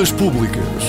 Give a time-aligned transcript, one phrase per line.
[0.00, 0.84] Dúvidas Públicas.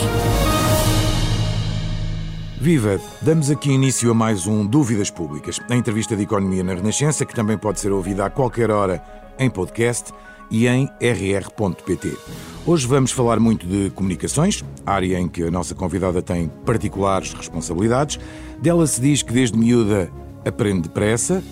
[2.62, 2.98] Viva!
[3.22, 7.36] Damos aqui início a mais um Dúvidas Públicas, a entrevista de economia na Renascença, que
[7.36, 9.04] também pode ser ouvida a qualquer hora
[9.38, 10.14] em podcast
[10.50, 12.18] e em rr.pt.
[12.66, 18.18] Hoje vamos falar muito de comunicações, área em que a nossa convidada tem particulares responsabilidades.
[18.62, 20.10] Dela se diz que desde miúda
[20.46, 21.44] aprende depressa,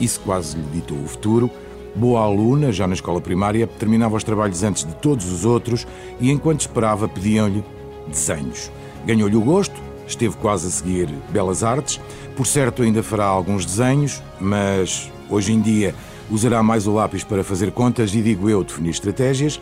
[0.00, 1.48] isso quase lhe ditou o futuro.
[1.96, 5.86] Boa aluna, já na escola primária, terminava os trabalhos antes de todos os outros
[6.18, 7.62] e enquanto esperava pediam-lhe
[8.08, 8.68] desenhos.
[9.06, 12.00] Ganhou-lhe o gosto, esteve quase a seguir Belas Artes.
[12.36, 15.94] Por certo, ainda fará alguns desenhos, mas hoje em dia
[16.28, 19.60] usará mais o lápis para fazer contas e, digo eu, definir estratégias.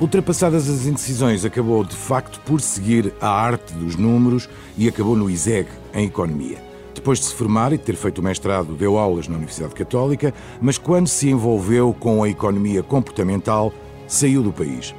[0.00, 5.30] Ultrapassadas as indecisões, acabou de facto por seguir a arte dos números e acabou no
[5.30, 6.67] ISEG, em Economia.
[6.98, 10.34] Depois de se formar e de ter feito o mestrado, deu aulas na Universidade Católica,
[10.60, 13.72] mas quando se envolveu com a economia comportamental,
[14.08, 14.92] saiu do país.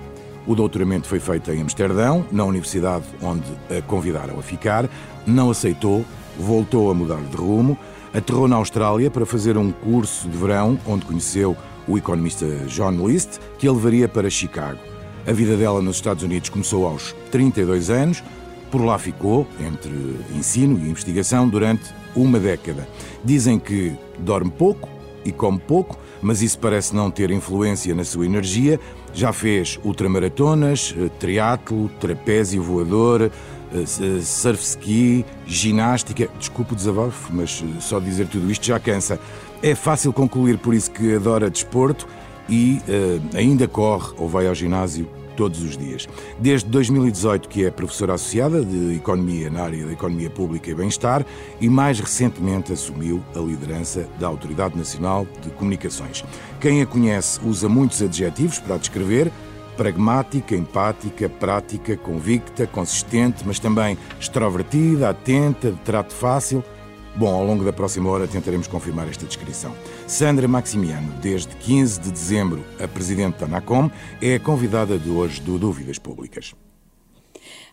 [0.48, 4.90] O doutoramento foi feito em Amsterdão, na universidade onde a convidaram a ficar,
[5.28, 6.06] não aceitou,
[6.40, 7.78] voltou a mudar de rumo,
[8.14, 11.54] aterrou na Austrália para fazer um curso de verão onde conheceu
[11.86, 14.80] o economista John List, que a levaria para Chicago.
[15.28, 18.24] A vida dela nos Estados Unidos começou aos 32 anos,
[18.72, 19.92] por lá ficou, entre
[20.36, 22.88] ensino e investigação, durante uma década.
[23.24, 24.90] Dizem que dorme pouco
[25.26, 28.80] e come pouco, mas isso parece não ter influência na sua energia.
[29.14, 33.30] Já fez ultramaratonas, eh, triatlo, trapézio voador, eh,
[33.74, 36.30] eh, surf ski, ginástica.
[36.38, 39.20] Desculpe o desabafo, mas só dizer tudo isto já cansa.
[39.62, 42.08] É fácil concluir por isso que adora desporto
[42.50, 45.08] e uh, ainda corre ou vai ao ginásio
[45.40, 46.06] todos os dias.
[46.38, 51.26] Desde 2018 que é professora associada de Economia na área da Economia Pública e Bem-Estar
[51.62, 56.26] e mais recentemente assumiu a liderança da Autoridade Nacional de Comunicações.
[56.60, 59.32] Quem a conhece usa muitos adjetivos para a descrever,
[59.78, 66.62] pragmática, empática, prática, convicta, consistente, mas também extrovertida, atenta, de trato fácil–
[67.16, 69.74] Bom, ao longo da próxima hora tentaremos confirmar esta descrição.
[70.10, 75.40] Sandra Maximiano, desde 15 de dezembro, a presidente da NACOM, é a convidada de hoje
[75.40, 76.56] do Dúvidas Públicas.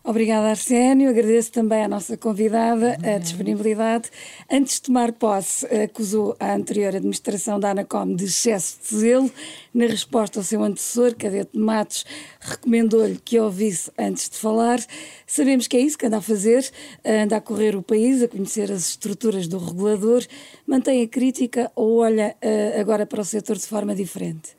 [0.09, 1.11] Obrigada, Arsénio.
[1.11, 4.09] Agradeço também à nossa convidada a disponibilidade.
[4.49, 9.28] Antes de tomar posse, acusou a anterior administração da ANACOM de excesso de zelo.
[9.75, 12.06] Na resposta ao seu antecessor, Cadete Matos,
[12.39, 14.78] recomendou-lhe que ouvisse antes de falar.
[15.27, 16.65] Sabemos que é isso que anda a fazer,
[17.05, 20.25] anda a correr o país, a conhecer as estruturas do regulador.
[20.65, 24.56] Mantém a crítica ou olha eh, agora para o setor de forma diferente?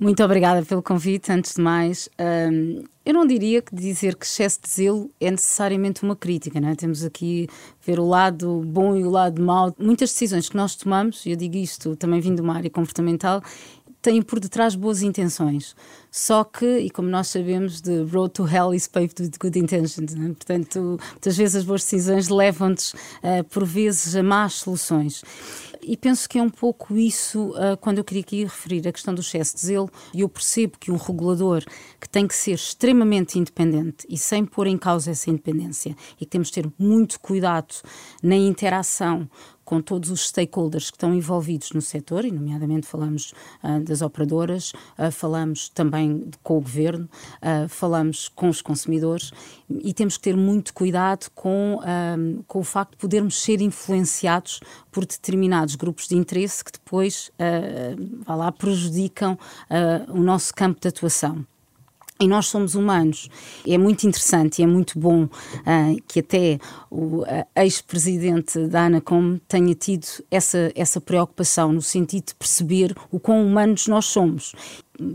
[0.00, 1.30] Muito obrigada pelo convite.
[1.30, 6.02] Antes de mais, um, eu não diria que dizer que excesso de zelo é necessariamente
[6.02, 6.74] uma crítica, não é?
[6.74, 7.48] Temos aqui
[7.84, 9.74] ver o lado bom e o lado mau.
[9.78, 13.42] Muitas decisões que nós tomamos, e eu digo isto também vindo de uma área comportamental,
[14.04, 15.74] têm por detrás boas intenções.
[16.10, 20.14] Só que, e como nós sabemos, the road to hell is paved with good intentions.
[20.14, 20.28] Né?
[20.28, 25.24] Portanto, muitas vezes as boas decisões levam-nos, uh, por vezes, a más soluções.
[25.86, 29.14] E penso que é um pouco isso uh, quando eu queria aqui referir a questão
[29.14, 29.90] do excesso de zelo.
[30.12, 31.62] E eu percebo que um regulador
[32.00, 36.30] que tem que ser extremamente independente e sem pôr em causa essa independência e que
[36.30, 37.74] temos de ter muito cuidado
[38.22, 39.28] na interação
[39.64, 43.32] com todos os stakeholders que estão envolvidos no setor, e nomeadamente falamos
[43.62, 49.32] uh, das operadoras, uh, falamos também com o governo, uh, falamos com os consumidores
[49.82, 51.78] e temos que ter muito cuidado com,
[52.46, 54.60] com o facto de podermos ser influenciados
[54.92, 59.38] por determinados grupos de interesse que depois uh, lá, prejudicam
[60.08, 61.44] o nosso campo de atuação.
[62.20, 63.28] E nós somos humanos.
[63.66, 67.26] É muito interessante e é muito bom uh, que até o uh,
[67.56, 73.88] ex-presidente da ANACOM tenha tido essa, essa preocupação no sentido de perceber o quão humanos
[73.88, 74.54] nós somos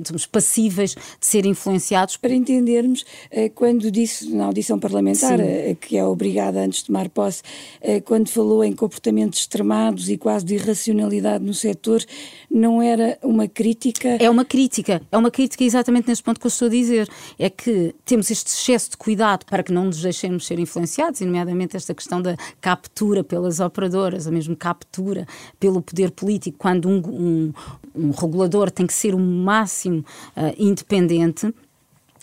[0.05, 2.17] somos passíveis de ser influenciados.
[2.17, 7.09] Para entendermos, eh, quando disse na audição parlamentar, eh, que é obrigada antes de tomar
[7.09, 7.41] posse,
[7.81, 12.03] eh, quando falou em comportamentos extremados e quase de irracionalidade no setor,
[12.49, 14.17] não era uma crítica?
[14.19, 17.09] É uma crítica, é uma crítica exatamente nesse ponto que eu estou a dizer.
[17.37, 21.25] É que temos este excesso de cuidado para que não nos deixemos ser influenciados, e
[21.25, 25.25] nomeadamente esta questão da captura pelas operadoras, a mesmo captura
[25.59, 27.53] pelo poder político, quando um, um,
[27.95, 29.99] um regulador tem que ser o máximo máximo
[30.35, 31.53] uh, independente.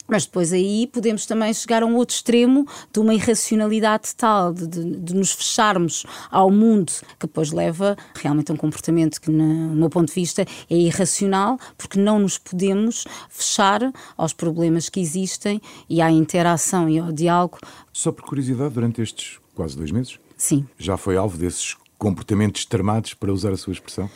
[0.09, 4.69] Mas depois aí podemos também chegar a um outro extremo de uma irracionalidade tal, de,
[4.69, 9.91] de, nos fecharmos ao mundo, que depois leva realmente a um comportamento que, no meu
[9.91, 15.61] ponto de vista, é irracional, porque não nos podemos fechar aos problemas que existem
[15.91, 17.59] e à interação e ao diálogo.
[17.93, 20.21] Só por curiosidade, durante estes quase dois meses?
[20.37, 20.65] Sim.
[20.79, 24.09] Já foi alvo desses comportamentos extremados, para usar a sua expressão?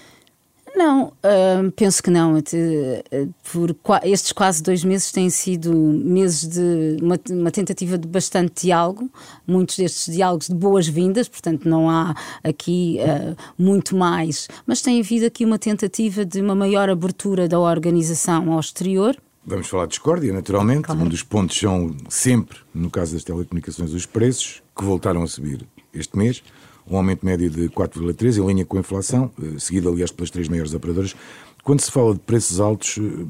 [0.81, 2.37] Não, uh, penso que não.
[3.53, 9.11] Por estes quase dois meses têm sido meses de uma, uma tentativa de bastante diálogo,
[9.47, 15.27] muitos destes diálogos de boas-vindas, portanto não há aqui uh, muito mais, mas tem havido
[15.27, 19.15] aqui uma tentativa de uma maior abertura da organização ao exterior.
[19.45, 20.85] Vamos falar de discórdia, naturalmente.
[20.85, 21.03] Claro.
[21.03, 25.67] Um dos pontos são sempre, no caso das telecomunicações, os preços, que voltaram a subir
[25.93, 26.43] este mês
[26.89, 30.49] um aumento médio de 4,3%, em linha com a inflação, eh, seguido, aliás, pelas três
[30.49, 31.15] maiores operadoras.
[31.63, 33.27] Quando se fala de preços altos, eh,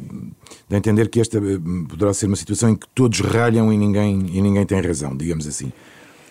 [0.68, 1.58] dá a entender que esta eh,
[1.88, 5.46] poderá ser uma situação em que todos ralham e ninguém, e ninguém tem razão, digamos
[5.46, 5.72] assim.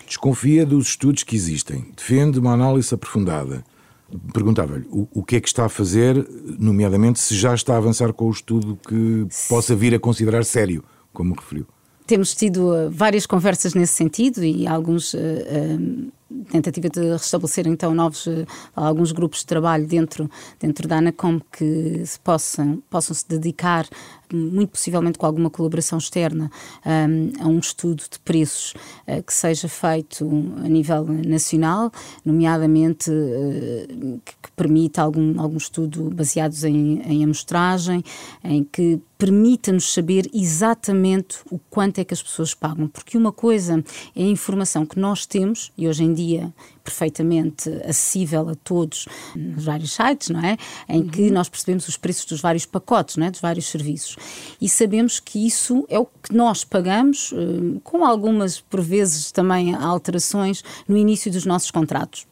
[0.08, 3.64] Desconfia dos estudos que existem, defende uma análise aprofundada.
[4.34, 6.28] Perguntava-lhe o, o, que é que está a fazer,
[6.58, 10.84] nomeadamente se já está a avançar com o estudo que possa vir a considerar sério,
[11.14, 11.68] como referiu.
[12.08, 15.20] Temos tido várias conversas nesse sentido e alguns uh,
[16.52, 18.46] tentativa de restabelecer então novos uh,
[18.76, 20.30] alguns grupos de trabalho dentro
[20.60, 23.88] dentro da Anacom que se possam possam se dedicar
[24.36, 26.52] muito possivelmente com alguma colaboração externa
[26.86, 28.74] um, a um estudo de preços
[29.08, 30.26] uh, que seja feito
[30.64, 31.92] a nível nacional
[32.24, 38.04] nomeadamente uh, que, que, permita algum algum estudo baseados em, em amostragem
[38.44, 42.88] em que permita-nos saber exatamente o quanto é que as pessoas pagam.
[42.88, 43.84] Porque uma coisa
[44.16, 46.54] é a informação que nós temos e hoje em dia
[46.90, 50.58] perfeitamente acessível a todos nos vários sites, não é?
[50.88, 51.34] Em que uhum.
[51.34, 53.32] nós percebemos os preços dos vários pacotes, não é?
[53.32, 54.18] Dos vários serviços.
[54.60, 59.76] E sabemos que isso é o que nós pagamos, eh, com algumas, por vezes, também
[59.76, 62.29] alterações no início dos nossos contratos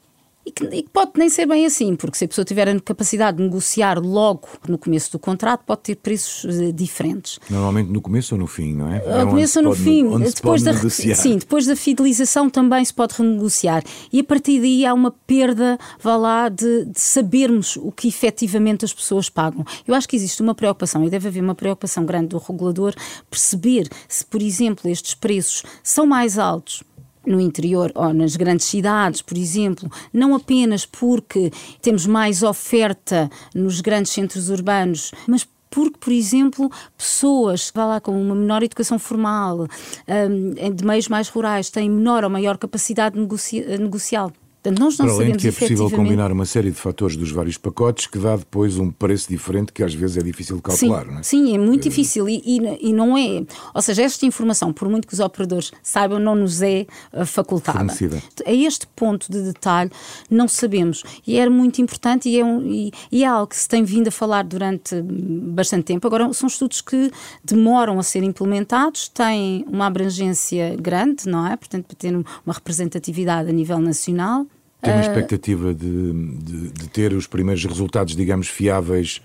[0.47, 2.79] e que, e que, pode nem ser bem assim, porque se a pessoa tiver a
[2.79, 7.38] capacidade de negociar logo no começo do contrato, pode ter preços uh, diferentes.
[7.49, 9.03] Normalmente no começo ou no fim, não é?
[9.05, 10.07] é no começo ou no fim.
[10.19, 13.83] depois da, sim, depois da fidelização também se pode renegociar.
[14.11, 18.85] E a partir daí há uma perda, vá lá, de, de sabermos o que efetivamente
[18.85, 19.65] as pessoas pagam.
[19.85, 22.94] Eu acho que existe uma preocupação, e deve haver uma preocupação grande do regulador,
[23.29, 26.83] perceber se, por exemplo, estes preços são mais altos
[27.27, 31.51] no interior ou nas grandes cidades, por exemplo, não apenas porque
[31.81, 38.19] temos mais oferta nos grandes centros urbanos, mas porque, por exemplo, pessoas vá lá com
[38.19, 39.68] uma menor educação formal,
[40.07, 44.31] um, de meios mais rurais, têm menor ou maior capacidade negocial.
[44.68, 47.31] Portanto, nós não Para além de que é possível combinar uma série de fatores dos
[47.31, 51.06] vários pacotes que dá depois um preço diferente que às vezes é difícil de calcular,
[51.06, 51.24] sim, não é?
[51.24, 51.90] Sim, é muito é...
[51.90, 53.46] difícil e, e, e, não é.
[53.74, 57.78] Ou seja, esta informação, por muito que os operadores saibam, não nos é uh, facultada.
[57.78, 58.22] Fornecida.
[58.46, 59.90] A este ponto de detalhe
[60.30, 61.04] não sabemos.
[61.25, 64.10] E era muito importante e é, um, e, e é algo que se tem vindo
[64.10, 66.06] a falar durante bastante tempo.
[66.06, 67.10] Agora, são estudos que
[67.44, 71.56] demoram a ser implementados, têm uma abrangência grande, não é?
[71.56, 74.46] Portanto, para ter uma representatividade a nível nacional.
[74.81, 79.21] Tem uma ah, expectativa de, de, de, ter os primeiros resultados, digamos, fiáveis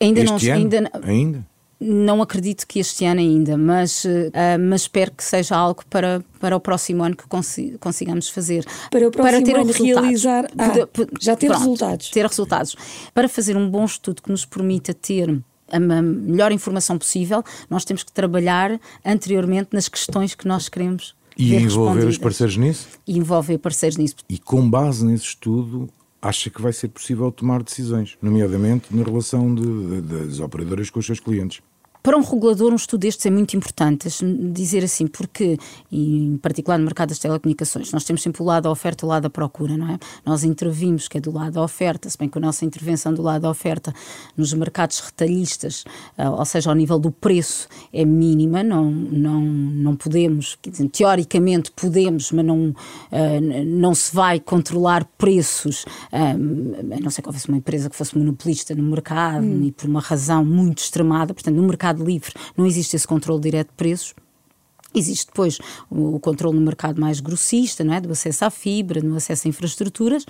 [0.00, 0.62] ainda este não, ano?
[0.62, 1.46] Ainda, ainda?
[1.80, 4.08] Não acredito que este ano ainda, mas, uh,
[4.58, 7.24] mas espero que seja algo para, para o próximo ano que
[7.78, 8.64] consigamos fazer.
[8.90, 10.88] Para o próximo para ter ano realizar, ah,
[11.20, 12.10] já ter pronto, resultados.
[12.10, 12.76] Ter resultados.
[13.14, 15.40] Para fazer um bom estudo que nos permita ter
[15.70, 21.54] a melhor informação possível, nós temos que trabalhar anteriormente nas questões que nós queremos e
[21.54, 22.88] envolver os parceiros nisso?
[23.06, 24.16] E envolver parceiros nisso.
[24.28, 25.88] E com base nesse estudo,
[26.20, 30.98] acha que vai ser possível tomar decisões, nomeadamente na relação de, de, das operadoras com
[30.98, 31.60] os seus clientes?
[32.08, 34.08] Para um regulador, um estudo destes é muito importante,
[34.50, 35.58] dizer assim, porque,
[35.92, 39.10] em particular no mercado das telecomunicações, nós temos sempre o lado da oferta e o
[39.10, 39.98] lado da procura, não é?
[40.24, 43.20] Nós intervimos, que é do lado da oferta, se bem que a nossa intervenção do
[43.20, 43.92] lado da oferta
[44.34, 45.84] nos mercados retalhistas,
[46.16, 51.70] ah, ou seja, ao nível do preço, é mínima, não, não, não podemos, dizer, teoricamente
[51.72, 52.74] podemos, mas não,
[53.12, 57.96] ah, não se vai controlar preços, ah, a não ser que houvesse uma empresa que
[57.96, 59.64] fosse monopolista no mercado hum.
[59.64, 63.40] e por uma razão muito extremada, portanto, no mercado mercado livre não existe esse controle
[63.40, 64.14] direto de preços.
[64.98, 65.58] Existe depois
[65.90, 68.00] o controle no mercado mais grossista, não é?
[68.00, 70.24] do acesso à fibra, no acesso a infraestruturas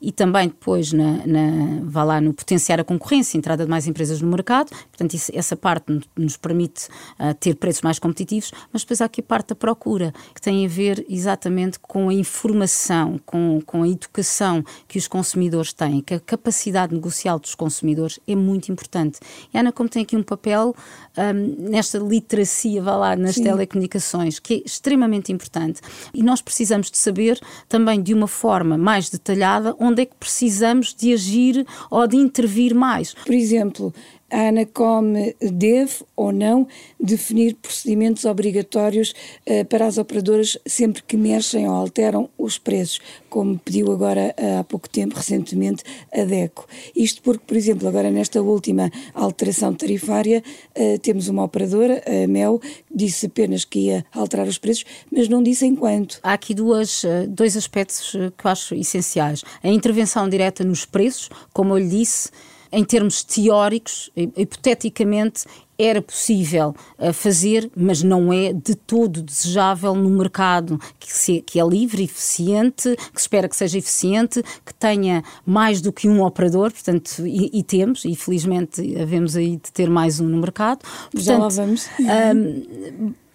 [0.00, 3.86] e também depois na, na, vá lá, no potenciar a concorrência, a entrada de mais
[3.86, 4.70] empresas no mercado.
[4.70, 9.20] Portanto, isso, essa parte nos permite uh, ter preços mais competitivos, mas depois há aqui
[9.20, 13.88] a parte da procura, que tem a ver exatamente com a informação, com, com a
[13.88, 19.18] educação que os consumidores têm, que a capacidade negocial dos consumidores é muito importante.
[19.52, 20.74] E a Ana, como tem aqui um papel
[21.16, 23.44] um, nesta literacia, vá lá, nas Sim.
[23.44, 24.07] telecomunicações,
[24.42, 25.80] que é extremamente importante.
[26.14, 30.94] E nós precisamos de saber também de uma forma mais detalhada onde é que precisamos
[30.94, 33.14] de agir ou de intervir mais.
[33.14, 33.92] Por exemplo,
[34.30, 36.66] a ANACOM deve ou não
[37.00, 39.14] definir procedimentos obrigatórios
[39.46, 44.60] uh, para as operadoras sempre que mexem ou alteram os preços, como pediu agora uh,
[44.60, 45.82] há pouco tempo, recentemente,
[46.12, 46.66] a DECO.
[46.94, 50.42] Isto porque, por exemplo, agora nesta última alteração tarifária,
[50.76, 55.28] uh, temos uma operadora, a MEL, que disse apenas que ia alterar os preços, mas
[55.28, 56.18] não disse em quanto.
[56.22, 59.42] Há aqui duas, dois aspectos que eu acho essenciais.
[59.62, 62.30] A intervenção direta nos preços, como eu lhe disse,
[62.70, 65.44] em termos teóricos, hipoteticamente,
[65.78, 71.60] era possível uh, fazer, mas não é de todo desejável no mercado que, se, que,
[71.60, 76.24] é livre, eficiente, que se espera que seja eficiente, que tenha mais do que um
[76.24, 80.80] operador, portanto, e, e temos, e felizmente havemos aí de ter mais um no mercado.
[81.12, 81.88] Portanto, Já lá vamos.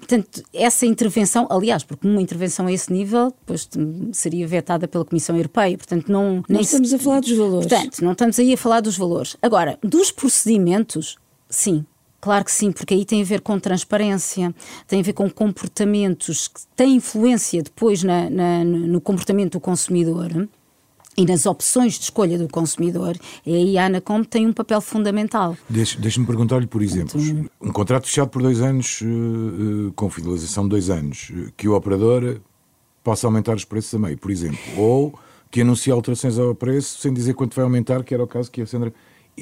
[0.08, 3.70] Portanto, essa intervenção, aliás, porque uma intervenção a esse nível depois
[4.12, 6.44] seria vetada pela Comissão Europeia, portanto não...
[6.48, 6.96] Não estamos se...
[6.96, 7.68] a falar dos valores.
[7.68, 9.38] Portanto, não estamos aí a falar dos valores.
[9.42, 11.18] Agora, dos procedimentos,
[11.50, 11.86] sim,
[12.20, 14.56] Claro que sim, porque aí tem a ver com transparência,
[14.88, 20.48] tem a ver com comportamentos que têm influência depois na, na, no comportamento do consumidor
[21.16, 25.56] e nas opções de escolha do consumidor, e aí a Anacom tem um papel fundamental.
[25.70, 27.22] Deixe-me perguntar-lhe, por exemplo,
[27.62, 31.68] um contrato fechado por dois anos, uh, uh, com fidelização de dois anos, uh, que
[31.68, 32.40] o operador
[33.04, 35.14] possa aumentar os preços a meio, por exemplo, ou
[35.52, 38.62] que anuncie alterações ao preço sem dizer quanto vai aumentar, que era o caso que
[38.62, 38.94] a Sandra...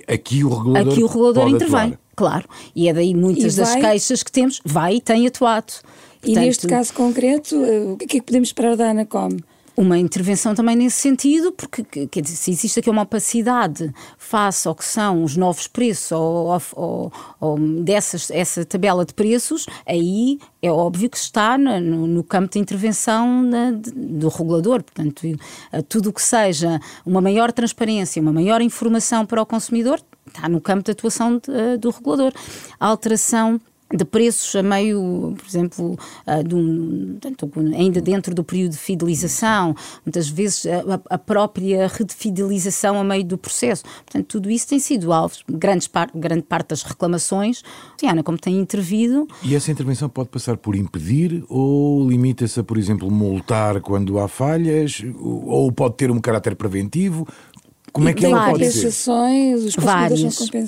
[0.08, 2.00] Aqui o regulador, Aqui o regulador intervém, atuar.
[2.16, 2.46] claro.
[2.74, 5.74] E é daí muitas das queixas que temos, vai e tem atuado.
[6.22, 7.58] Portanto, e neste caso concreto,
[7.94, 9.38] o que é que podemos esperar da Anacom?
[9.82, 14.76] Uma intervenção também nesse sentido, porque quer dizer, se existe aqui uma opacidade face ao
[14.76, 20.72] que são os novos preços ou, ou, ou dessas, essa tabela de preços, aí é
[20.72, 24.84] óbvio que está no, no campo de intervenção na, do regulador.
[24.84, 25.28] Portanto,
[25.90, 30.62] tudo o que seja uma maior transparência, uma maior informação para o consumidor, está no
[30.62, 32.32] campo de atuação de, do regulador.
[32.80, 33.60] A alteração
[33.94, 37.20] de preços a meio, por exemplo, uh, de um,
[37.76, 43.38] ainda dentro do período de fidelização, muitas vezes a, a, própria redefidelização a meio do
[43.38, 43.84] processo.
[44.06, 47.64] Portanto, tudo isso tem sido alvo, grande, par, grande parte das reclamações,
[48.04, 49.28] Ana, como tem intervido.
[49.44, 54.28] E essa intervenção pode passar por impedir ou limita-se a, por exemplo, multar quando há
[54.28, 57.28] falhas, ou pode ter um caráter preventivo?
[57.92, 58.92] Como é que ela pode ser?
[59.54, 60.20] os várias,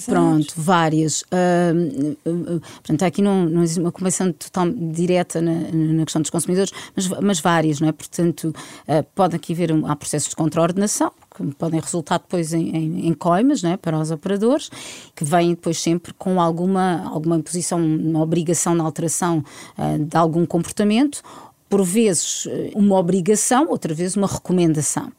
[0.01, 0.13] são?
[0.13, 1.21] Pronto, várias.
[1.21, 6.29] Uh, uh, portanto, aqui não, não existe uma compensação total direta na, na, questão dos
[6.29, 7.91] consumidores, mas, mas várias, não é?
[7.93, 8.53] Portanto,
[8.87, 13.07] uh, pode aqui haver um, há processos de contraordenação, que podem resultar depois em, em,
[13.07, 13.77] em coimas é?
[13.77, 14.69] para os operadores,
[15.15, 19.43] que vêm depois sempre com alguma, alguma imposição, uma obrigação na alteração
[19.77, 21.21] uh, de algum comportamento,
[21.69, 25.11] por vezes uma obrigação, outra vez uma recomendação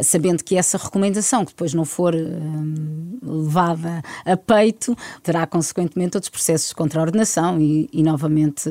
[0.00, 6.30] sabendo que essa recomendação, que depois não for hum, levada a peito, terá consequentemente outros
[6.30, 8.70] processos de contraordenação e, e novamente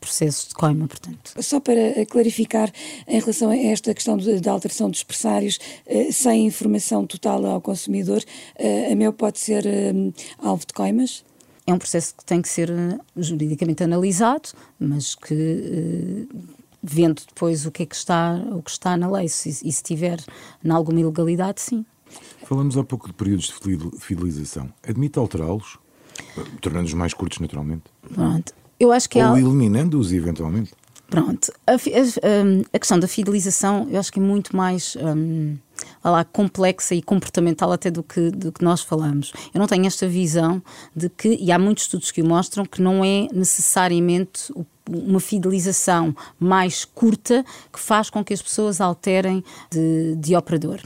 [0.00, 1.32] processos de coima, portanto.
[1.40, 2.70] Só para clarificar,
[3.06, 8.22] em relação a esta questão da alteração dos pressários, eh, sem informação total ao consumidor,
[8.56, 11.24] eh, a meu pode ser hum, alvo de coimas?
[11.66, 16.28] É um processo que tem que ser eh, juridicamente analisado, mas que
[16.84, 19.28] vendo depois o que é que está, o que está na lei.
[19.28, 20.20] Se, e se tiver
[20.62, 21.84] em alguma ilegalidade, sim.
[22.44, 24.72] Falamos há pouco de períodos de fidelização.
[24.86, 25.78] Admite alterá-los,
[26.60, 27.84] tornando-os mais curtos, naturalmente?
[28.12, 28.52] Pronto.
[28.78, 29.40] Eu acho que Ou há...
[29.40, 30.72] eliminando-os, eventualmente?
[31.08, 31.52] Pronto.
[31.66, 31.76] A, a,
[32.72, 34.96] a, questão da fidelização, eu acho que é muito mais.
[34.96, 35.56] Um,
[36.02, 39.32] lá, complexa e comportamental até do que, do que nós falamos.
[39.52, 40.62] Eu não tenho esta visão
[40.94, 44.52] de que, e há muitos estudos que o mostram, que não é necessariamente
[44.88, 50.80] uma fidelização mais curta que faz com que as pessoas alterem de, de, operador.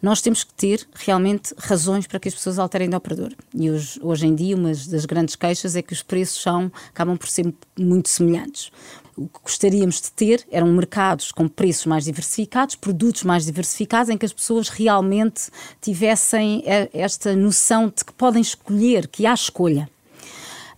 [0.00, 3.32] Nós temos que ter realmente razões para que as pessoas alterem de operador.
[3.54, 7.16] E hoje, hoje em dia, uma das grandes queixas é que os preços são, acabam
[7.18, 8.70] por ser muito semelhantes
[9.16, 14.18] o que gostaríamos de ter eram mercados com preços mais diversificados, produtos mais diversificados, em
[14.18, 19.88] que as pessoas realmente tivessem eh, esta noção de que podem escolher, que há escolha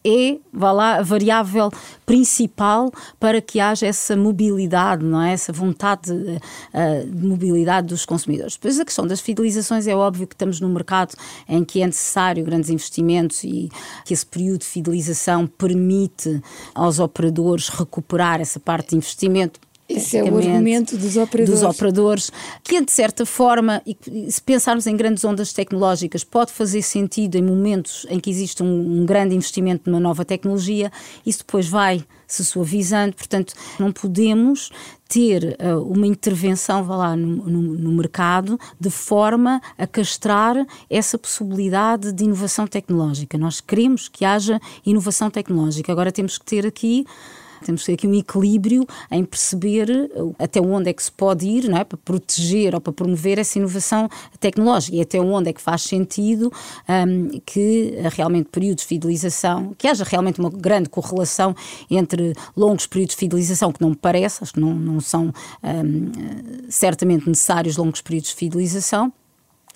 [0.06, 1.70] é, vá lá, a variável
[2.04, 5.32] principal para que haja essa mobilidade, não é?
[5.32, 8.54] Essa vontade de, uh, de mobilidade dos consumidores.
[8.54, 11.14] Depois a questão das fidelizações é óbvio que estamos num mercado
[11.48, 13.68] em que é necessário grandes investimentos e
[14.04, 16.40] que esse período de fidelização permite
[16.72, 19.58] aos operadores recuperar essa parte de investimento
[19.88, 21.60] Esse é o argumento dos operadores.
[21.60, 23.96] Dos operadores, que de certa forma, e
[24.30, 29.02] se pensarmos em grandes ondas tecnológicas, pode fazer sentido em momentos em que existe um,
[29.02, 30.90] um grande investimento numa nova tecnologia,
[31.24, 34.70] isso depois vai se suavizando, portanto, não podemos
[35.08, 40.56] ter uh, uma intervenção, vá lá, no, no, no, mercado de forma a castrar
[40.90, 43.38] essa possibilidade de inovação tecnológica.
[43.38, 45.92] Nós queremos que haja inovação tecnológica.
[45.92, 47.06] Agora temos que ter aqui
[47.64, 51.46] temos que ter aqui um equilíbrio em perceber uh, até onde é que se pode
[51.46, 51.84] ir não é?
[51.84, 54.08] para proteger ou para promover essa inovação
[54.38, 56.52] tecnológica e até onde é que faz sentido
[56.88, 61.54] um, que realmente períodos de fidelização, que haja realmente uma grande correlação
[61.90, 65.32] entre longos períodos de fidelização, que não me parece, acho que não, não são
[65.62, 66.12] um,
[66.68, 69.12] certamente necessários longos períodos de fidelização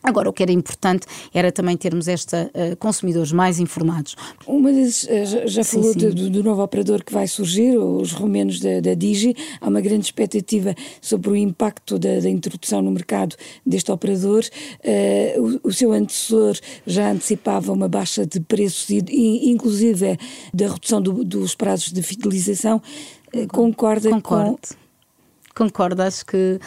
[0.03, 4.17] Agora, o que era importante era também termos esta uh, consumidores mais informados.
[4.47, 5.99] Uma das, uh, já, já sim, falou sim.
[5.99, 9.35] Do, do, novo operador que vai surgir, os romenos da, da, Digi.
[9.61, 14.43] Há uma grande expectativa sobre o impacto da, da introdução no mercado deste operador.
[14.83, 20.19] Uh, o, o, seu antecessor já antecipava uma baixa de preços e, e inclusive,
[20.53, 22.81] da redução do, dos prazos de fidelização.
[23.53, 24.57] concorda Concordo.
[24.57, 24.80] com
[25.61, 26.59] Concordo, acho que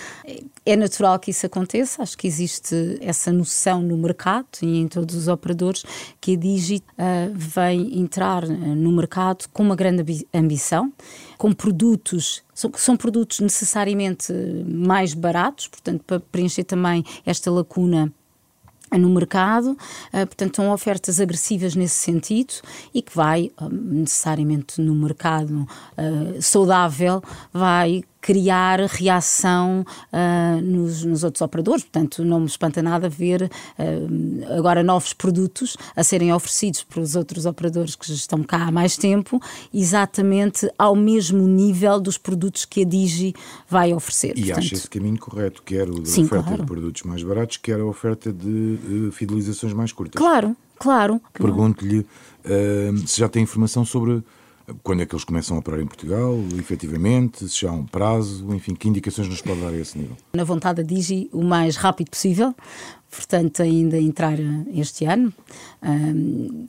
[0.64, 5.16] é natural que isso aconteça, acho que existe essa noção no mercado e em todos
[5.16, 5.84] os operadores
[6.22, 10.94] que a Digit uh, vem entrar uh, no mercado com uma grande ambição,
[11.40, 14.32] com produtos, são, são produtos necessariamente
[14.64, 18.14] mais baratos, portanto, para preencher também esta lacuna
[18.92, 22.54] no mercado, uh, portanto são ofertas agressivas nesse sentido
[22.94, 25.68] e que vai necessariamente no mercado
[26.40, 31.84] saudável vai criar reação uh, nos, nos, outros operadores.
[31.84, 37.46] Portanto, não me espanta nada ver uh, agora novos produtos a serem oferecidos pelos outros
[37.46, 39.42] operadores que estão cá há mais tempo,
[39.74, 43.34] exatamente ao mesmo nível dos produtos que a Digi
[43.70, 44.38] vai oferecer.
[44.38, 46.62] E Portanto, acha esse caminho correto, quer o da sim, oferta claro.
[46.62, 50.18] de produtos mais baratos, quer a oferta de uh, fidelizações mais curtas.
[50.18, 51.22] Claro, claro.
[51.34, 54.24] Pergunto-lhe uh, se já tem informação sobre
[54.82, 58.54] quando é que eles começam a operar em Portugal, efetivamente, se já há um prazo,
[58.54, 60.16] enfim, que indicações nos pode dar a esse nível?
[60.34, 62.56] Na vontade da Digi, o mais rápido possível,
[63.12, 64.38] portanto, ainda entrar
[64.74, 65.34] este ano.
[65.82, 66.68] Um,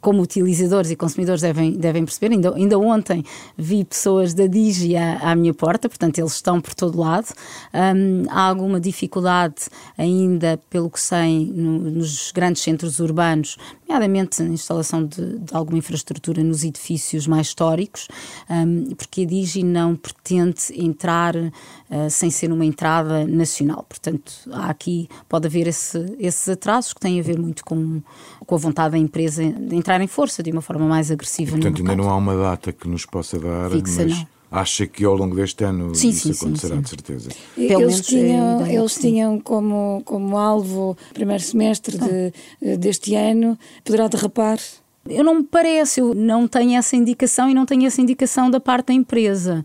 [0.00, 3.22] como utilizadores e consumidores devem, devem perceber, ainda, ainda ontem
[3.56, 7.28] vi pessoas da Digi à, à minha porta, portanto eles estão por todo lado.
[7.72, 9.66] Um, há alguma dificuldade
[9.98, 13.56] ainda, pelo que sei, no, nos grandes centros urbanos,
[13.94, 18.08] nomeadamente na instalação de, de, alguma infraestrutura nos edifícios mais históricos,
[18.50, 23.84] um, porque a Digi não pretende entrar uh, sem ser uma entrada nacional.
[23.88, 28.02] Portanto, há aqui, pode haver esse, esses atrasos que têm a ver muito com,
[28.44, 31.52] com a vontade da empresa de entrar em força de uma forma mais agressiva.
[31.52, 34.33] Portanto, ainda não há uma data que nos possa dar, Fixa, mas não.
[34.54, 37.30] Acha que ao longo deste ano sim, isso sim, acontecerá sim, de certeza.
[37.56, 44.06] Eles tinham, eles tinham como, como alvo o primeiro semestre de, eh, deste ano, poderá
[44.06, 44.58] derrapar?
[45.06, 48.58] Eu não me parece, eu não tenho essa indicação e não tenho essa indicação da
[48.58, 49.62] parte da empresa.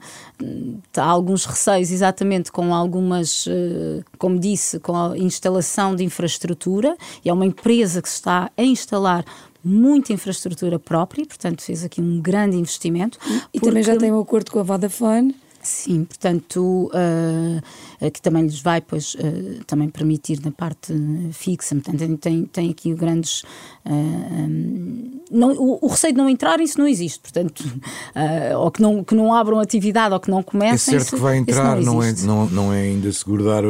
[0.97, 7.29] Há alguns receios, exatamente, com algumas, eh, como disse, com a instalação de infraestrutura, e
[7.29, 9.23] é uma empresa que se está a instalar
[9.63, 13.17] muita infraestrutura própria, portanto fez aqui um grande investimento.
[13.53, 15.35] E, também já tem um acordo com a Vodafone.
[15.61, 20.93] Sim, portanto, uh, que também lhes vai pois, uh, também permitir na parte
[21.33, 23.43] fixa, portanto, tem, tem aqui grandes.
[23.85, 27.63] Uh, um, não, o, o, receio de não entrar, isso não existe, portanto,
[28.57, 30.95] ou que não, que não abram atividade ou que não comecem.
[30.95, 33.63] É certo que vai entrar, não, não, é, não, não é ainda seguro dar,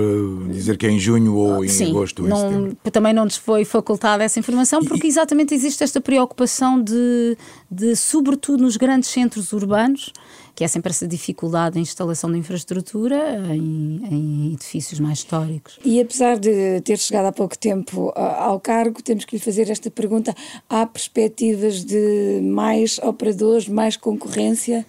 [0.51, 3.65] dizer que é em junho ou em Sim, agosto ou não, Também não nos foi
[3.65, 7.37] facultada essa informação, porque e, exatamente existe esta preocupação de,
[7.69, 10.13] de, sobretudo nos grandes centros urbanos,
[10.59, 13.15] que é sempre essa dificuldade em instalação de infraestrutura
[13.55, 15.79] em, em, edifícios mais históricos.
[15.85, 19.89] E apesar de ter chegado há pouco tempo ao cargo, temos que lhe fazer esta
[19.89, 20.35] pergunta:
[20.69, 24.85] há perspectivas de mais operadores, mais concorrência?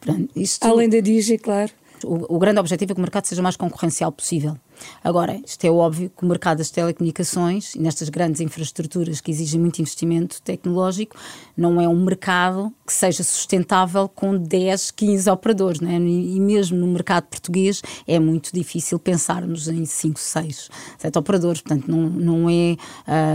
[0.00, 0.64] Pronto, isto...
[0.64, 1.70] Além da Digi, claro.
[2.02, 4.56] O, o grande objetivo é que o mercado seja o mais concorrencial possível.
[5.02, 9.60] Agora, isto é óbvio que o mercado das telecomunicações e nestas grandes infraestruturas que exigem
[9.60, 11.16] muito investimento tecnológico
[11.56, 15.80] não é um mercado que seja sustentável com 10, 15 operadores.
[15.80, 15.94] Não é?
[15.94, 21.60] E mesmo no mercado português é muito difícil pensarmos em 5, 6, 7 operadores.
[21.60, 22.76] Portanto, não, não é.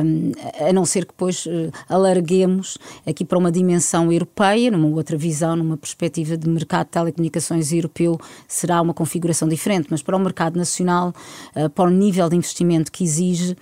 [0.04, 0.32] Um,
[0.68, 5.56] a não ser que depois uh, alarguemos aqui para uma dimensão europeia, numa outra visão,
[5.56, 9.88] numa perspectiva de mercado de telecomunicações europeu, será uma configuração diferente.
[9.90, 11.14] Mas para o mercado nacional
[11.56, 13.56] uh, para o nível de investimento que exige,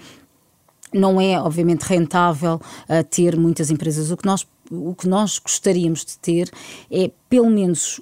[0.94, 4.12] não é, obviamente, rentável uh, ter muitas empresas.
[4.12, 6.50] O que, nós, o que nós gostaríamos de ter
[6.92, 8.00] é, pelo menos,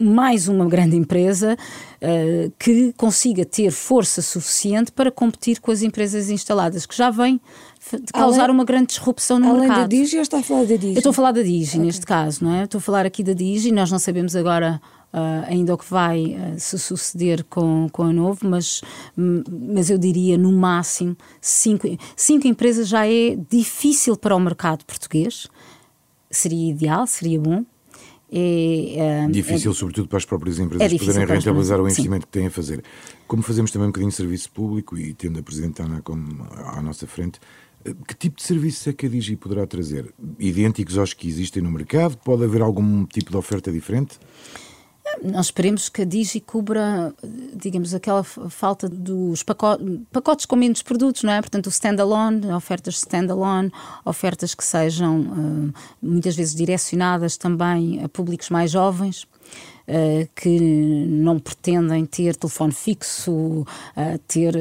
[0.00, 6.30] mais uma grande empresa uh, que consiga ter força suficiente para competir com as empresas
[6.30, 7.40] instaladas, que já vêm
[7.92, 9.78] de causar além, uma grande disrupção no além mercado.
[9.78, 10.92] Além da Digi ou está a falar da Digi?
[10.94, 11.80] Eu estou a falar da Digi okay.
[11.80, 12.64] neste caso, não é?
[12.64, 16.36] Estou a falar aqui da Digi, nós não sabemos agora Uh, ainda o que vai
[16.36, 18.82] uh, se suceder com, com a Novo, mas,
[19.16, 25.48] mas eu diria no máximo cinco, cinco empresas já é difícil para o mercado português.
[26.30, 27.64] Seria ideal, seria bom.
[28.30, 32.26] É, uh, Difícil, é, sobretudo, para as próprias empresas é poderem rentabilizar o investimento Sim.
[32.26, 32.84] que têm a fazer.
[33.26, 36.82] Como fazemos também um bocadinho de serviço público e tendo a Presidente Ana como à
[36.82, 37.40] nossa frente,
[38.06, 40.12] que tipo de serviços é que a Digi poderá trazer?
[40.38, 42.18] Idênticos aos que existem no mercado?
[42.18, 44.18] Pode haver algum tipo de oferta diferente?
[45.22, 47.12] Nós esperemos que a Digi cubra,
[47.54, 51.40] digamos, aquela falta dos pacotes, pacotes com menos produtos, não é?
[51.40, 53.72] Portanto, o standalone, ofertas standalone,
[54.04, 59.26] ofertas que sejam uh, muitas vezes direcionadas também a públicos mais jovens.
[59.88, 64.52] Uh, que não pretendem ter telefone fixo, uh, ter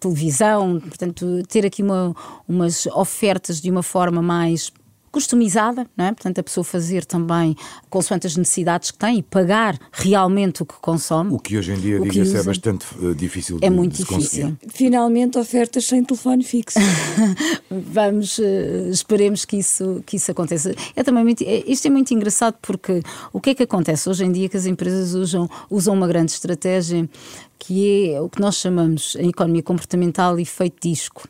[0.00, 2.12] televisão, portanto, ter aqui uma,
[2.48, 4.72] umas ofertas de uma forma mais
[5.10, 6.12] customizada, não é?
[6.12, 7.56] Portanto, a pessoa fazer também
[7.88, 11.32] consoante as necessidades que tem e pagar realmente o que consome.
[11.32, 14.48] O que hoje em dia, diga-se, é bastante uh, difícil É de, muito de difícil.
[14.48, 14.58] Conseguir.
[14.68, 16.78] Finalmente, ofertas sem telefone fixo.
[17.70, 18.42] Vamos, uh,
[18.90, 20.74] esperemos que isso, que isso aconteça.
[20.94, 24.24] É também muito, é, isto é muito engraçado porque o que é que acontece hoje
[24.24, 27.08] em dia que as empresas usam, usam uma grande estratégia
[27.58, 31.28] que é o que nós chamamos em economia comportamental efeito disco.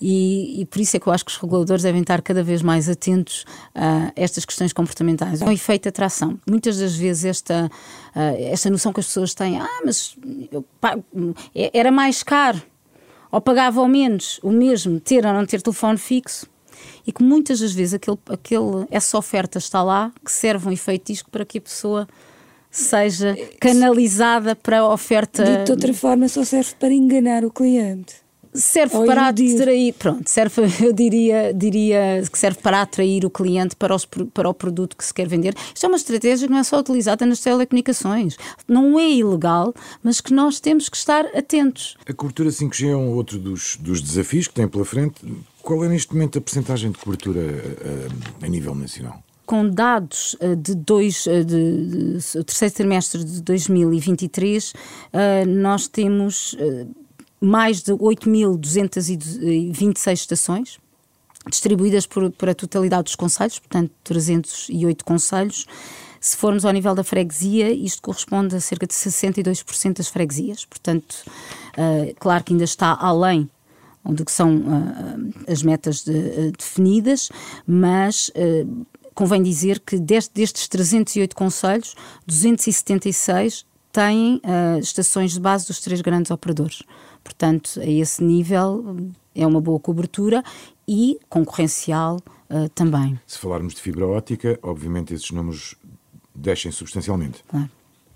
[0.00, 2.62] E, e, por isso é que eu acho que os reguladores devem estar cada vez
[2.62, 5.42] mais atentos a estas questões comportamentais.
[5.42, 6.38] É um efeito de atração.
[6.48, 7.70] Muitas das vezes esta,
[8.14, 10.16] esta noção que as pessoas têm, ah, mas
[10.80, 10.96] pá,
[11.54, 12.62] é, era mais caro,
[13.30, 16.46] ou pagava ao menos o mesmo ter ou não ter telefone fixo.
[17.04, 21.06] E que muitas das vezes aquele, aquele, essa oferta está lá que serve um efeito
[21.10, 22.06] disco para que a pessoa
[22.70, 25.42] seja canalizada para a oferta.
[25.42, 28.27] De de outra forma, só serve para enganar o cliente
[28.58, 33.76] serve Ou para atrair, pronto, serve, eu diria, diria que serve para atrair o cliente
[33.76, 35.54] para, os, para o produto que se quer vender.
[35.74, 38.36] Isto é uma estratégia que não é só utilizada nas telecomunicações.
[38.66, 41.96] Não é ilegal, mas que nós temos que estar atentos.
[42.06, 45.20] A cobertura 5G é um outro dos, dos desafios que tem pela frente.
[45.62, 49.22] Qual é neste momento a percentagem de cobertura a, a, a nível nacional?
[49.48, 54.76] com dados uh, de dois, uh, de, de, terceiro trimestre de 2023, uh,
[55.48, 56.54] nós temos
[57.40, 60.78] mais de 8.226 estações,
[61.48, 65.66] distribuídas por, por a totalidade dos conselhos, portanto 308 conselhos.
[66.20, 70.64] Se formos ao nível da freguesia, isto corresponde a cerca de 62% das freguesias.
[70.64, 71.24] Portanto,
[71.76, 73.48] uh, claro que ainda está além
[74.04, 77.28] do que são uh, as metas de, uh, definidas,
[77.66, 78.32] mas
[79.14, 81.94] convém dizer que deste, destes 308 conselhos,
[82.26, 84.40] 276 têm
[84.80, 86.82] estações de base dos três grandes operadores.
[87.28, 88.96] Portanto, a esse nível
[89.34, 90.42] é uma boa cobertura
[90.88, 92.16] e concorrencial
[92.48, 93.20] uh, também.
[93.26, 95.74] Se falarmos de fibra óptica, obviamente esses números
[96.34, 97.44] descem substancialmente.
[97.46, 97.68] Claro.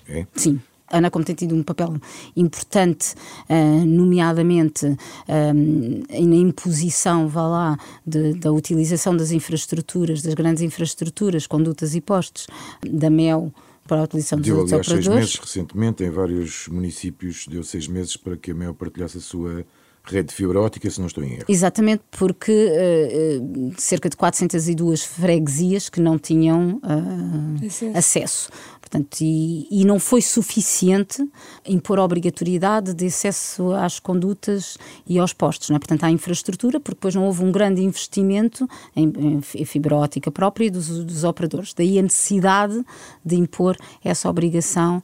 [0.09, 0.27] É?
[0.35, 0.59] Sim.
[0.91, 1.95] A Anacom tem tido um papel
[2.35, 3.15] importante,
[3.51, 11.47] uh, nomeadamente uh, na imposição, vá lá, de, da utilização das infraestruturas, das grandes infraestruturas,
[11.47, 12.47] condutas e postes
[12.91, 13.53] da MEL
[13.87, 15.15] para a utilização dos deu, outros aliás, operadores.
[15.15, 19.21] seis meses recentemente, em vários municípios, deu seis meses para que a MEO partilhasse a
[19.21, 19.65] sua
[20.05, 21.45] rede de fibra ótica, se não estou em erro.
[21.49, 28.51] Exatamente, porque uh, cerca de 402 freguesias que não tinham uh, acesso.
[28.93, 31.27] Portanto, e, e, não foi suficiente
[31.67, 34.77] impor a obrigatoriedade de acesso às condutas
[35.07, 35.79] e aos postos, não é?
[35.79, 40.71] Portanto, à infraestrutura, porque depois não houve um grande investimento em, em fibra ótica própria
[40.71, 41.73] dos, dos operadores.
[41.73, 42.85] Daí a necessidade
[43.25, 45.03] de impor essa obrigação.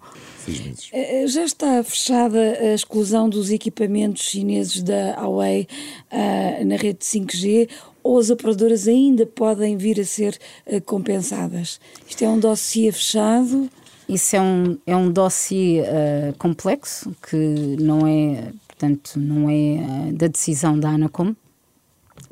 [0.93, 5.67] Eh, já está fechada a exclusão dos equipamentos chineses da Huawei
[6.13, 7.69] uh, na rede 5G
[8.03, 11.81] ou as operadoras ainda podem vir a ser uh, compensadas?
[12.09, 13.71] Isto é um dossiê fechado?
[14.09, 20.17] Isso é um, é um dossiê uh, complexo que não é, portanto, não é uh,
[20.17, 21.37] da decisão da ANACOM.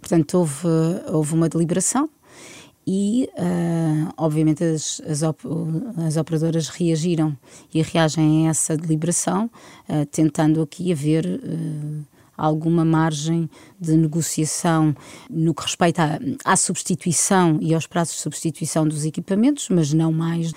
[0.01, 0.67] Portanto, houve,
[1.09, 2.09] houve uma deliberação
[2.87, 5.43] e, uh, obviamente, as, as, op
[6.07, 7.37] as, operadoras reagiram
[7.75, 9.51] e reagem a essa deliberação,
[10.11, 11.41] tentando aqui haver
[12.37, 14.95] alguma margem de negociação
[15.29, 20.12] no que respeita à, à substituição e aos prazos de substituição dos equipamentos, mas não
[20.12, 20.53] mais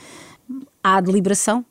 [0.83, 1.65] há deliberação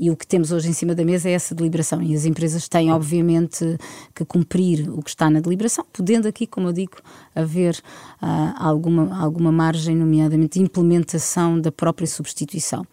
[0.00, 2.00] E o que temos hoje em cima da mesa é essa deliberação.
[2.00, 3.76] E as empresas têm, obviamente,
[4.14, 6.98] que cumprir o que está na deliberação, podendo aqui, como eu digo,
[7.34, 7.74] haver
[8.22, 12.86] uh, alguma, alguma margem, nomeadamente implementação da própria substituição.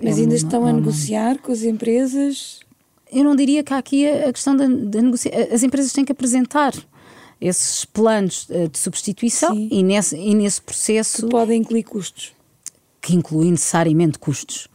[0.00, 0.72] Mas é ainda uma, estão a uma...
[0.74, 2.60] negociar com as empresas?
[3.10, 5.40] Eu não diria que há aqui a questão da, da negociação.
[5.52, 6.72] As empresas têm que apresentar
[7.40, 11.24] esses planos eh, de substituição e nesse, e nesse processo.
[11.24, 12.32] Que podem incluir custos.
[13.00, 14.68] Que incluem necessariamente custos.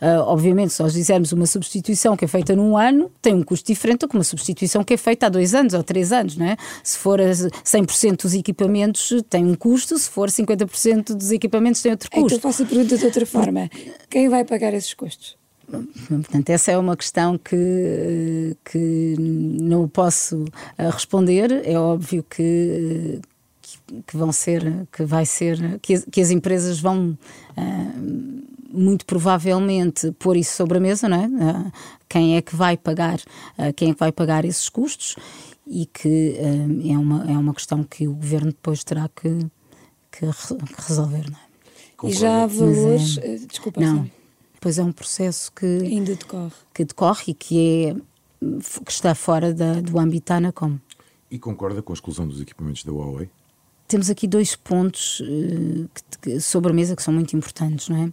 [0.00, 3.66] Uh, obviamente, se nós dizermos uma substituição que é feita num ano, tem um custo
[3.66, 6.46] diferente do que uma substituição que é feita há dois anos ou três anos, não
[6.46, 6.56] é?
[6.82, 12.08] Se for 100% dos equipamentos, tem um custo, se for 50% dos equipamentos, tem outro
[12.10, 12.38] então, custo.
[12.38, 13.70] Então, faço a pergunta de outra forma:
[14.08, 15.40] quem vai pagar esses custos?
[16.08, 20.44] Portanto, essa é uma questão que, que não posso
[20.76, 21.62] ah, responder.
[21.64, 23.20] É óbvio que,
[24.06, 27.16] que vão ser, que vai ser, que, que as empresas vão
[27.56, 31.26] uh, muito provavelmente pôr isso sobre a mesa, não é?
[31.26, 31.72] Uh,
[32.08, 35.16] quem é que vai pagar, uh, quem é que vai pagar esses custos
[35.66, 36.36] e que
[36.84, 39.46] é, uma, é uma questão que o governo depois terá que,
[40.10, 40.26] que,
[40.76, 41.50] resolver, não é?
[42.10, 44.10] E já há valores, é, desculpa, não.
[44.60, 47.94] Pois é um processo que ainda decorre, que decorre e que é
[48.84, 50.78] que está fora da, do âmbito da Anacom.
[51.30, 53.30] E concorda com a exclusão dos equipamentos da Huawei?
[53.86, 57.96] Temos aqui dois pontos uh, que, que, sobre a mesa que são muito importantes, não
[57.96, 58.12] é?